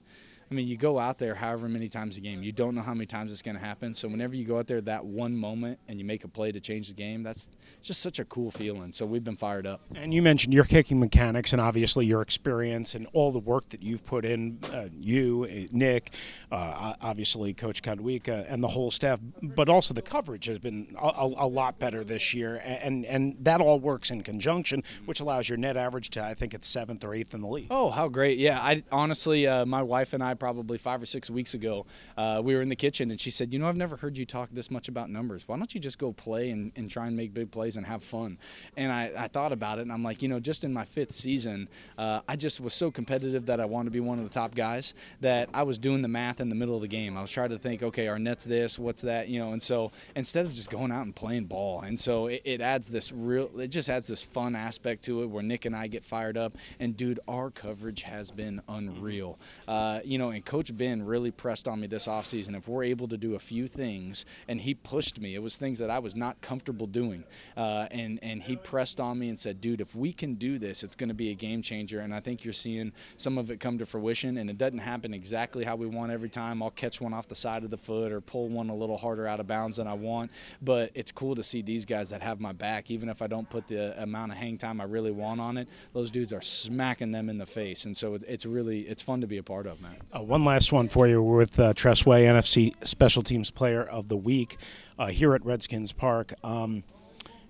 I 0.53 0.55
mean, 0.55 0.67
you 0.67 0.77
go 0.77 0.99
out 0.99 1.17
there 1.17 1.33
however 1.33 1.67
many 1.67 1.89
times 1.89 2.15
a 2.17 2.21
game. 2.21 2.43
You 2.43 2.51
don't 2.51 2.75
know 2.75 2.83
how 2.83 2.93
many 2.93 3.07
times 3.07 3.31
it's 3.31 3.41
going 3.41 3.57
to 3.57 3.63
happen. 3.63 3.95
So 3.95 4.07
whenever 4.07 4.35
you 4.35 4.45
go 4.45 4.59
out 4.59 4.67
there 4.67 4.81
that 4.81 5.03
one 5.03 5.35
moment 5.35 5.79
and 5.87 5.97
you 5.97 6.05
make 6.05 6.23
a 6.23 6.27
play 6.27 6.51
to 6.51 6.59
change 6.59 6.89
the 6.89 6.93
game, 6.93 7.23
that's 7.23 7.49
just 7.81 8.01
such 8.01 8.19
a 8.19 8.25
cool 8.25 8.51
feeling. 8.51 8.93
So 8.93 9.07
we've 9.07 9.23
been 9.23 9.35
fired 9.35 9.65
up. 9.65 9.81
And 9.95 10.13
you 10.13 10.21
mentioned 10.21 10.53
your 10.53 10.65
kicking 10.65 10.99
mechanics 10.99 11.53
and 11.53 11.61
obviously 11.61 12.05
your 12.05 12.21
experience 12.21 12.93
and 12.93 13.07
all 13.13 13.31
the 13.31 13.39
work 13.39 13.67
that 13.69 13.81
you've 13.81 14.05
put 14.05 14.25
in. 14.25 14.59
Uh, 14.71 14.89
you, 14.95 15.47
uh, 15.49 15.65
Nick, 15.71 16.13
uh, 16.51 16.93
obviously 17.01 17.55
Coach 17.55 17.81
Kotwica 17.81 18.45
and 18.47 18.63
the 18.63 18.67
whole 18.67 18.91
staff, 18.91 19.19
but 19.41 19.69
also 19.69 19.95
the 19.95 20.03
coverage 20.03 20.45
has 20.45 20.59
been 20.59 20.95
a, 21.01 21.07
a, 21.07 21.45
a, 21.45 21.47
lot 21.47 21.79
better 21.79 22.03
this 22.03 22.33
year, 22.33 22.61
and 22.63 23.05
and 23.05 23.37
that 23.41 23.59
all 23.59 23.79
works 23.79 24.11
in 24.11 24.21
conjunction, 24.21 24.83
which 25.05 25.19
allows 25.19 25.49
your 25.49 25.57
net 25.57 25.77
average 25.77 26.09
to 26.11 26.23
I 26.23 26.35
think 26.35 26.53
it's 26.53 26.67
seventh 26.67 27.03
or 27.03 27.13
eighth 27.13 27.33
in 27.33 27.41
the 27.41 27.47
league. 27.47 27.67
Oh, 27.69 27.89
how 27.89 28.07
great! 28.07 28.37
Yeah, 28.37 28.59
I 28.59 28.83
honestly, 28.91 29.47
uh, 29.47 29.65
my 29.65 29.81
wife 29.81 30.13
and 30.13 30.23
I 30.23 30.33
probably 30.43 30.77
five 30.77 31.01
or 31.01 31.05
six 31.05 31.29
weeks 31.29 31.53
ago, 31.53 31.85
uh, 32.17 32.41
we 32.43 32.53
were 32.53 32.61
in 32.61 32.67
the 32.67 32.75
kitchen 32.75 33.09
and 33.11 33.21
she 33.21 33.31
said, 33.31 33.53
You 33.53 33.59
know, 33.59 33.69
I've 33.69 33.77
never 33.77 33.95
heard 33.95 34.17
you 34.17 34.25
talk 34.25 34.49
this 34.51 34.69
much 34.69 34.89
about 34.89 35.09
numbers. 35.09 35.47
Why 35.47 35.55
don't 35.55 35.73
you 35.73 35.79
just 35.79 35.97
go 35.97 36.11
play 36.11 36.49
and, 36.49 36.73
and 36.75 36.91
try 36.91 37.07
and 37.07 37.15
make 37.15 37.33
big 37.33 37.49
plays 37.49 37.77
and 37.77 37.85
have 37.85 38.03
fun? 38.03 38.37
And 38.75 38.91
I, 38.91 39.09
I 39.17 39.27
thought 39.29 39.53
about 39.53 39.79
it 39.79 39.83
and 39.83 39.91
I'm 39.93 40.03
like, 40.03 40.21
You 40.21 40.27
know, 40.27 40.41
just 40.41 40.65
in 40.65 40.73
my 40.73 40.83
fifth 40.83 41.13
season, 41.13 41.69
uh, 41.97 42.19
I 42.27 42.35
just 42.35 42.59
was 42.59 42.73
so 42.73 42.91
competitive 42.91 43.45
that 43.45 43.61
I 43.61 43.65
wanted 43.65 43.85
to 43.85 43.91
be 43.91 44.01
one 44.01 44.17
of 44.17 44.25
the 44.25 44.29
top 44.29 44.53
guys 44.53 44.93
that 45.21 45.47
I 45.53 45.63
was 45.63 45.77
doing 45.77 46.01
the 46.01 46.09
math 46.09 46.41
in 46.41 46.49
the 46.49 46.55
middle 46.55 46.75
of 46.75 46.81
the 46.81 46.89
game. 46.89 47.17
I 47.17 47.21
was 47.21 47.31
trying 47.31 47.51
to 47.51 47.57
think, 47.57 47.81
okay, 47.81 48.09
our 48.09 48.19
net's 48.19 48.43
this, 48.43 48.77
what's 48.77 49.03
that, 49.03 49.29
you 49.29 49.39
know, 49.39 49.53
and 49.53 49.63
so 49.63 49.93
instead 50.13 50.45
of 50.45 50.53
just 50.53 50.69
going 50.69 50.91
out 50.91 51.05
and 51.05 51.15
playing 51.15 51.45
ball. 51.45 51.79
And 51.83 51.97
so 51.97 52.27
it, 52.27 52.41
it 52.43 52.59
adds 52.59 52.89
this 52.89 53.13
real, 53.13 53.49
it 53.61 53.69
just 53.69 53.89
adds 53.89 54.07
this 54.07 54.23
fun 54.23 54.57
aspect 54.57 55.05
to 55.05 55.23
it 55.23 55.27
where 55.27 55.41
Nick 55.41 55.63
and 55.63 55.73
I 55.73 55.87
get 55.87 56.03
fired 56.03 56.37
up. 56.37 56.57
And 56.81 56.97
dude, 56.97 57.21
our 57.29 57.49
coverage 57.49 58.01
has 58.01 58.29
been 58.29 58.61
unreal. 58.67 59.39
Uh, 59.67 60.01
you 60.03 60.17
know, 60.17 60.32
and 60.33 60.45
Coach 60.45 60.75
Ben 60.75 61.03
really 61.03 61.31
pressed 61.31 61.67
on 61.67 61.79
me 61.79 61.87
this 61.87 62.07
offseason. 62.07 62.55
If 62.55 62.67
we're 62.67 62.83
able 62.83 63.07
to 63.07 63.17
do 63.17 63.35
a 63.35 63.39
few 63.39 63.67
things, 63.67 64.25
and 64.47 64.61
he 64.61 64.73
pushed 64.73 65.19
me, 65.19 65.35
it 65.35 65.41
was 65.41 65.57
things 65.57 65.79
that 65.79 65.89
I 65.89 65.99
was 65.99 66.15
not 66.15 66.41
comfortable 66.41 66.87
doing. 66.87 67.23
Uh, 67.55 67.87
and, 67.91 68.19
and 68.21 68.43
he 68.43 68.55
pressed 68.55 68.99
on 68.99 69.19
me 69.19 69.29
and 69.29 69.39
said, 69.39 69.61
dude, 69.61 69.81
if 69.81 69.95
we 69.95 70.13
can 70.13 70.35
do 70.35 70.57
this, 70.57 70.83
it's 70.83 70.95
going 70.95 71.09
to 71.09 71.15
be 71.15 71.31
a 71.31 71.35
game 71.35 71.61
changer. 71.61 71.99
And 71.99 72.13
I 72.13 72.19
think 72.19 72.43
you're 72.43 72.53
seeing 72.53 72.91
some 73.17 73.37
of 73.37 73.51
it 73.51 73.59
come 73.59 73.77
to 73.77 73.85
fruition. 73.85 74.37
And 74.37 74.49
it 74.49 74.57
doesn't 74.57 74.79
happen 74.79 75.13
exactly 75.13 75.63
how 75.63 75.75
we 75.75 75.85
want 75.85 76.11
every 76.11 76.29
time. 76.29 76.61
I'll 76.61 76.71
catch 76.71 76.99
one 76.99 77.13
off 77.13 77.27
the 77.27 77.35
side 77.35 77.63
of 77.63 77.69
the 77.69 77.77
foot 77.77 78.11
or 78.11 78.21
pull 78.21 78.49
one 78.49 78.69
a 78.69 78.75
little 78.75 78.97
harder 78.97 79.27
out 79.27 79.39
of 79.39 79.47
bounds 79.47 79.77
than 79.77 79.87
I 79.87 79.93
want. 79.93 80.31
But 80.61 80.91
it's 80.93 81.11
cool 81.11 81.35
to 81.35 81.43
see 81.43 81.61
these 81.61 81.85
guys 81.85 82.09
that 82.09 82.21
have 82.21 82.39
my 82.39 82.51
back, 82.51 82.89
even 82.89 83.09
if 83.09 83.21
I 83.21 83.27
don't 83.27 83.49
put 83.49 83.67
the 83.67 84.01
amount 84.01 84.31
of 84.31 84.37
hang 84.37 84.57
time 84.57 84.81
I 84.81 84.85
really 84.85 85.11
want 85.11 85.41
on 85.41 85.57
it. 85.57 85.67
Those 85.93 86.11
dudes 86.11 86.33
are 86.33 86.41
smacking 86.41 87.11
them 87.11 87.29
in 87.29 87.37
the 87.37 87.45
face. 87.45 87.85
And 87.85 87.95
so 87.95 88.17
it's 88.27 88.45
really, 88.45 88.81
it's 88.81 89.01
fun 89.01 89.21
to 89.21 89.27
be 89.27 89.37
a 89.37 89.43
part 89.43 89.67
of, 89.67 89.81
man. 89.81 89.97
Uh, 90.13 90.21
one 90.21 90.45
last 90.45 90.71
one 90.71 90.87
for 90.87 91.07
you 91.07 91.23
with 91.23 91.59
uh, 91.59 91.73
Tress 91.73 92.05
Way, 92.05 92.25
NFC 92.25 92.71
Special 92.85 93.23
Teams 93.23 93.49
Player 93.49 93.81
of 93.81 94.09
the 94.09 94.17
Week 94.17 94.57
uh, 94.99 95.07
here 95.07 95.33
at 95.33 95.43
Redskins 95.43 95.91
Park. 95.91 96.33
Um, 96.43 96.83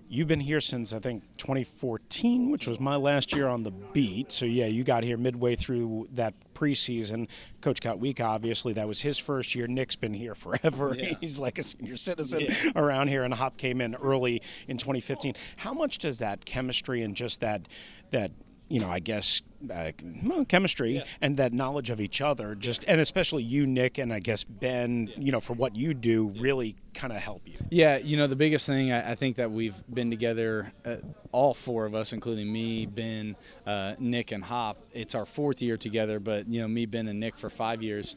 you've 0.08 0.28
been 0.28 0.40
here 0.40 0.62
since 0.62 0.94
I 0.94 0.98
think 0.98 1.24
2014, 1.36 2.50
which 2.50 2.66
was 2.66 2.80
my 2.80 2.96
last 2.96 3.34
year 3.34 3.48
on 3.48 3.64
the 3.64 3.70
beat. 3.70 4.32
So 4.32 4.46
yeah, 4.46 4.64
you 4.64 4.82
got 4.82 5.04
here 5.04 5.18
midway 5.18 5.56
through 5.56 6.08
that 6.12 6.32
preseason. 6.54 7.28
Coach 7.60 7.80
Kotwica, 7.80 8.24
obviously, 8.24 8.72
that 8.74 8.88
was 8.88 9.02
his 9.02 9.18
first 9.18 9.54
year. 9.54 9.66
Nick's 9.66 9.96
been 9.96 10.14
here 10.14 10.34
forever. 10.34 10.96
Yeah. 10.96 11.12
He's 11.20 11.38
like 11.38 11.58
a 11.58 11.62
senior 11.62 11.96
citizen 11.96 12.46
yeah. 12.48 12.72
around 12.76 13.08
here, 13.08 13.24
and 13.24 13.34
Hop 13.34 13.58
came 13.58 13.82
in 13.82 13.94
early 13.96 14.40
in 14.68 14.78
2015. 14.78 15.34
How 15.56 15.74
much 15.74 15.98
does 15.98 16.18
that 16.20 16.46
chemistry 16.46 17.02
and 17.02 17.14
just 17.14 17.40
that 17.40 17.68
that 18.10 18.30
you 18.68 18.80
know, 18.80 18.90
I 18.90 18.98
guess 18.98 19.42
uh, 19.70 19.92
well, 20.24 20.44
chemistry 20.44 20.96
yeah. 20.96 21.04
and 21.20 21.36
that 21.36 21.52
knowledge 21.52 21.90
of 21.90 22.00
each 22.00 22.20
other, 22.20 22.54
just 22.54 22.84
and 22.86 23.00
especially 23.00 23.42
you, 23.42 23.66
Nick, 23.66 23.98
and 23.98 24.12
I 24.12 24.20
guess 24.20 24.44
Ben, 24.44 25.10
you 25.16 25.32
know, 25.32 25.40
for 25.40 25.52
what 25.54 25.76
you 25.76 25.94
do, 25.94 26.28
really 26.38 26.76
kind 26.94 27.12
of 27.12 27.20
help 27.20 27.42
you. 27.46 27.56
Yeah, 27.70 27.98
you 27.98 28.16
know, 28.16 28.26
the 28.26 28.36
biggest 28.36 28.66
thing 28.66 28.92
I, 28.92 29.12
I 29.12 29.14
think 29.14 29.36
that 29.36 29.50
we've 29.50 29.80
been 29.92 30.10
together, 30.10 30.72
uh, 30.84 30.96
all 31.32 31.54
four 31.54 31.86
of 31.86 31.94
us, 31.94 32.12
including 32.12 32.52
me, 32.52 32.86
Ben, 32.86 33.36
uh, 33.66 33.94
Nick, 33.98 34.32
and 34.32 34.44
Hop. 34.44 34.78
It's 34.92 35.14
our 35.14 35.26
fourth 35.26 35.62
year 35.62 35.76
together, 35.76 36.18
but 36.20 36.48
you 36.48 36.60
know, 36.60 36.68
me, 36.68 36.86
Ben, 36.86 37.08
and 37.08 37.20
Nick 37.20 37.36
for 37.36 37.50
five 37.50 37.82
years 37.82 38.16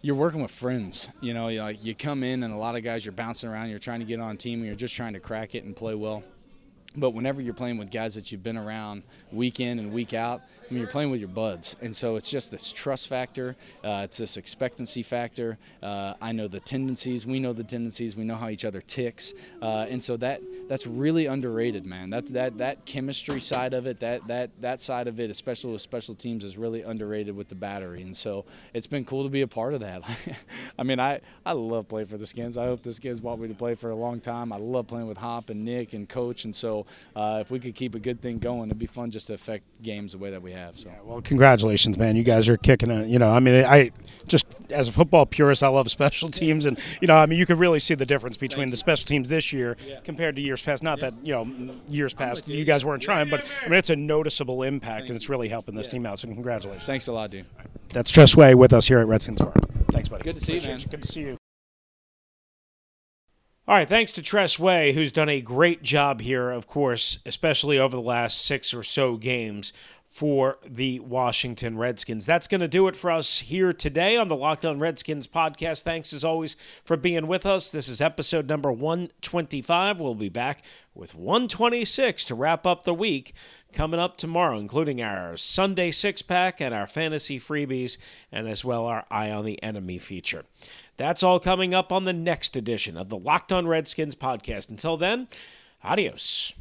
you're 0.00 0.14
working 0.14 0.40
with 0.40 0.52
friends. 0.52 1.10
You 1.20 1.34
know, 1.34 1.48
you 1.48 1.60
like 1.60 1.84
you 1.84 1.94
come 1.94 2.22
in 2.22 2.44
and 2.44 2.54
a 2.54 2.56
lot 2.56 2.76
of 2.76 2.84
guys 2.84 3.04
you're 3.04 3.12
bouncing 3.12 3.50
around. 3.50 3.70
You're 3.70 3.80
trying 3.80 3.98
to 3.98 4.06
get 4.06 4.20
on 4.20 4.32
a 4.32 4.36
team. 4.36 4.60
And 4.60 4.66
you're 4.66 4.76
just 4.76 4.94
trying 4.94 5.14
to 5.14 5.20
crack 5.20 5.56
it 5.56 5.64
and 5.64 5.74
play 5.74 5.94
well. 5.94 6.22
But 6.96 7.10
whenever 7.10 7.40
you're 7.40 7.54
playing 7.54 7.78
with 7.78 7.90
guys 7.90 8.14
that 8.14 8.32
you've 8.32 8.42
been 8.42 8.56
around 8.56 9.02
week 9.30 9.60
in 9.60 9.78
and 9.78 9.92
week 9.92 10.14
out, 10.14 10.42
I 10.68 10.74
mean, 10.74 10.82
you're 10.82 10.90
playing 10.90 11.10
with 11.10 11.20
your 11.20 11.30
buds, 11.30 11.76
and 11.80 11.96
so 11.96 12.16
it's 12.16 12.30
just 12.30 12.50
this 12.50 12.72
trust 12.72 13.08
factor. 13.08 13.56
Uh, 13.82 14.02
it's 14.04 14.18
this 14.18 14.36
expectancy 14.36 15.02
factor. 15.02 15.56
Uh, 15.82 16.12
I 16.20 16.32
know 16.32 16.46
the 16.46 16.60
tendencies. 16.60 17.26
We 17.26 17.40
know 17.40 17.54
the 17.54 17.64
tendencies. 17.64 18.14
We 18.14 18.24
know 18.24 18.36
how 18.36 18.50
each 18.50 18.66
other 18.66 18.82
ticks, 18.82 19.32
uh, 19.62 19.86
and 19.88 20.02
so 20.02 20.18
that 20.18 20.42
that's 20.68 20.86
really 20.86 21.24
underrated, 21.24 21.86
man. 21.86 22.10
That 22.10 22.26
that 22.34 22.58
that 22.58 22.84
chemistry 22.84 23.40
side 23.40 23.72
of 23.72 23.86
it, 23.86 24.00
that 24.00 24.28
that 24.28 24.50
that 24.60 24.82
side 24.82 25.08
of 25.08 25.18
it, 25.20 25.30
especially 25.30 25.72
with 25.72 25.80
special 25.80 26.14
teams, 26.14 26.44
is 26.44 26.58
really 26.58 26.82
underrated 26.82 27.34
with 27.34 27.48
the 27.48 27.54
battery. 27.54 28.02
And 28.02 28.14
so 28.14 28.44
it's 28.74 28.86
been 28.86 29.06
cool 29.06 29.22
to 29.22 29.30
be 29.30 29.40
a 29.40 29.48
part 29.48 29.72
of 29.72 29.80
that. 29.80 30.02
I 30.78 30.82
mean, 30.82 31.00
I 31.00 31.20
I 31.46 31.52
love 31.52 31.88
playing 31.88 32.08
for 32.08 32.18
the 32.18 32.26
Skins. 32.26 32.58
I 32.58 32.66
hope 32.66 32.82
the 32.82 32.92
Skins 32.92 33.22
want 33.22 33.40
me 33.40 33.48
to 33.48 33.54
play 33.54 33.74
for 33.74 33.88
a 33.88 33.96
long 33.96 34.20
time. 34.20 34.52
I 34.52 34.58
love 34.58 34.86
playing 34.86 35.08
with 35.08 35.16
Hop 35.16 35.48
and 35.48 35.64
Nick 35.64 35.94
and 35.94 36.06
Coach, 36.06 36.44
and 36.44 36.54
so 36.54 36.84
uh, 37.16 37.38
if 37.40 37.50
we 37.50 37.58
could 37.58 37.74
keep 37.74 37.94
a 37.94 37.98
good 38.00 38.20
thing 38.20 38.38
going, 38.38 38.68
it'd 38.68 38.78
be 38.78 38.84
fun 38.84 39.10
just 39.10 39.28
to 39.28 39.34
affect 39.34 39.64
games 39.82 40.12
the 40.12 40.18
way 40.18 40.30
that 40.30 40.42
we 40.42 40.52
have. 40.52 40.57
So, 40.74 40.88
yeah, 40.88 40.96
well, 41.04 41.20
congratulations, 41.20 41.98
man! 41.98 42.16
You 42.16 42.24
guys 42.24 42.48
are 42.48 42.56
kicking 42.56 42.90
it. 42.90 43.08
You 43.08 43.18
know, 43.18 43.30
I 43.30 43.40
mean, 43.40 43.64
I 43.64 43.90
just 44.26 44.46
as 44.70 44.88
a 44.88 44.92
football 44.92 45.26
purist, 45.26 45.62
I 45.62 45.68
love 45.68 45.90
special 45.90 46.30
teams, 46.30 46.66
and 46.66 46.78
you 47.00 47.08
know, 47.08 47.16
I 47.16 47.26
mean, 47.26 47.38
you 47.38 47.46
can 47.46 47.58
really 47.58 47.80
see 47.80 47.94
the 47.94 48.06
difference 48.06 48.36
between 48.36 48.70
the 48.70 48.76
special 48.76 49.06
teams 49.06 49.28
this 49.28 49.52
year 49.52 49.76
yeah. 49.86 50.00
compared 50.00 50.36
to 50.36 50.42
years 50.42 50.62
past. 50.62 50.82
Not 50.82 50.98
yeah. 51.00 51.10
that 51.10 51.26
you 51.26 51.32
know, 51.32 51.74
years 51.88 52.14
past 52.14 52.48
you 52.48 52.64
guys 52.64 52.84
weren't 52.84 53.02
trying, 53.02 53.30
but 53.30 53.50
I 53.64 53.68
mean, 53.68 53.78
it's 53.78 53.90
a 53.90 53.96
noticeable 53.96 54.62
impact, 54.62 55.00
Thank 55.00 55.10
and 55.10 55.16
it's 55.16 55.28
really 55.28 55.48
helping 55.48 55.74
this 55.74 55.88
team 55.88 56.06
out. 56.06 56.18
So, 56.18 56.28
congratulations! 56.28 56.86
Thanks 56.86 57.08
a 57.08 57.12
lot, 57.12 57.30
dude. 57.30 57.46
That's 57.88 58.10
Tress 58.10 58.36
Way 58.36 58.54
with 58.54 58.72
us 58.72 58.86
here 58.86 58.98
at 58.98 59.06
Redskins 59.06 59.40
Park. 59.40 59.56
Thanks, 59.92 60.08
buddy. 60.08 60.24
Good 60.24 60.36
to 60.36 60.42
see 60.42 60.52
Appreciate 60.52 60.70
you, 60.70 60.78
man. 60.78 60.90
Good 60.90 61.02
to 61.02 61.08
see 61.08 61.20
you. 61.22 61.38
All 63.68 63.74
right, 63.74 63.86
thanks 63.86 64.12
to 64.12 64.22
Tress 64.22 64.58
Way, 64.58 64.94
who's 64.94 65.12
done 65.12 65.28
a 65.28 65.42
great 65.42 65.82
job 65.82 66.22
here, 66.22 66.50
of 66.50 66.66
course, 66.66 67.18
especially 67.26 67.78
over 67.78 67.94
the 67.94 68.02
last 68.02 68.46
six 68.46 68.72
or 68.72 68.82
so 68.82 69.18
games 69.18 69.74
for 70.18 70.58
the 70.66 70.98
Washington 70.98 71.78
Redskins. 71.78 72.26
That's 72.26 72.48
going 72.48 72.60
to 72.60 72.66
do 72.66 72.88
it 72.88 72.96
for 72.96 73.08
us 73.08 73.38
here 73.38 73.72
today 73.72 74.16
on 74.16 74.26
the 74.26 74.34
Locked 74.34 74.64
On 74.64 74.80
Redskins 74.80 75.28
podcast. 75.28 75.84
Thanks 75.84 76.12
as 76.12 76.24
always 76.24 76.56
for 76.84 76.96
being 76.96 77.28
with 77.28 77.46
us. 77.46 77.70
This 77.70 77.88
is 77.88 78.00
episode 78.00 78.48
number 78.48 78.72
125. 78.72 80.00
We'll 80.00 80.16
be 80.16 80.28
back 80.28 80.64
with 80.92 81.14
126 81.14 82.24
to 82.24 82.34
wrap 82.34 82.66
up 82.66 82.82
the 82.82 82.92
week 82.92 83.32
coming 83.72 84.00
up 84.00 84.16
tomorrow, 84.16 84.58
including 84.58 85.00
our 85.00 85.36
Sunday 85.36 85.92
six 85.92 86.20
pack 86.20 86.60
and 86.60 86.74
our 86.74 86.88
fantasy 86.88 87.38
freebies, 87.38 87.96
and 88.32 88.48
as 88.48 88.64
well 88.64 88.86
our 88.86 89.06
Eye 89.12 89.30
on 89.30 89.44
the 89.44 89.62
Enemy 89.62 89.98
feature. 89.98 90.42
That's 90.96 91.22
all 91.22 91.38
coming 91.38 91.74
up 91.74 91.92
on 91.92 92.06
the 92.06 92.12
next 92.12 92.56
edition 92.56 92.96
of 92.96 93.08
the 93.08 93.16
Locked 93.16 93.52
On 93.52 93.68
Redskins 93.68 94.16
podcast. 94.16 94.68
Until 94.68 94.96
then, 94.96 95.28
adios. 95.84 96.54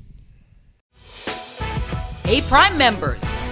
Hey, 2.28 2.41
Prime 2.41 2.78
members, 2.78 3.22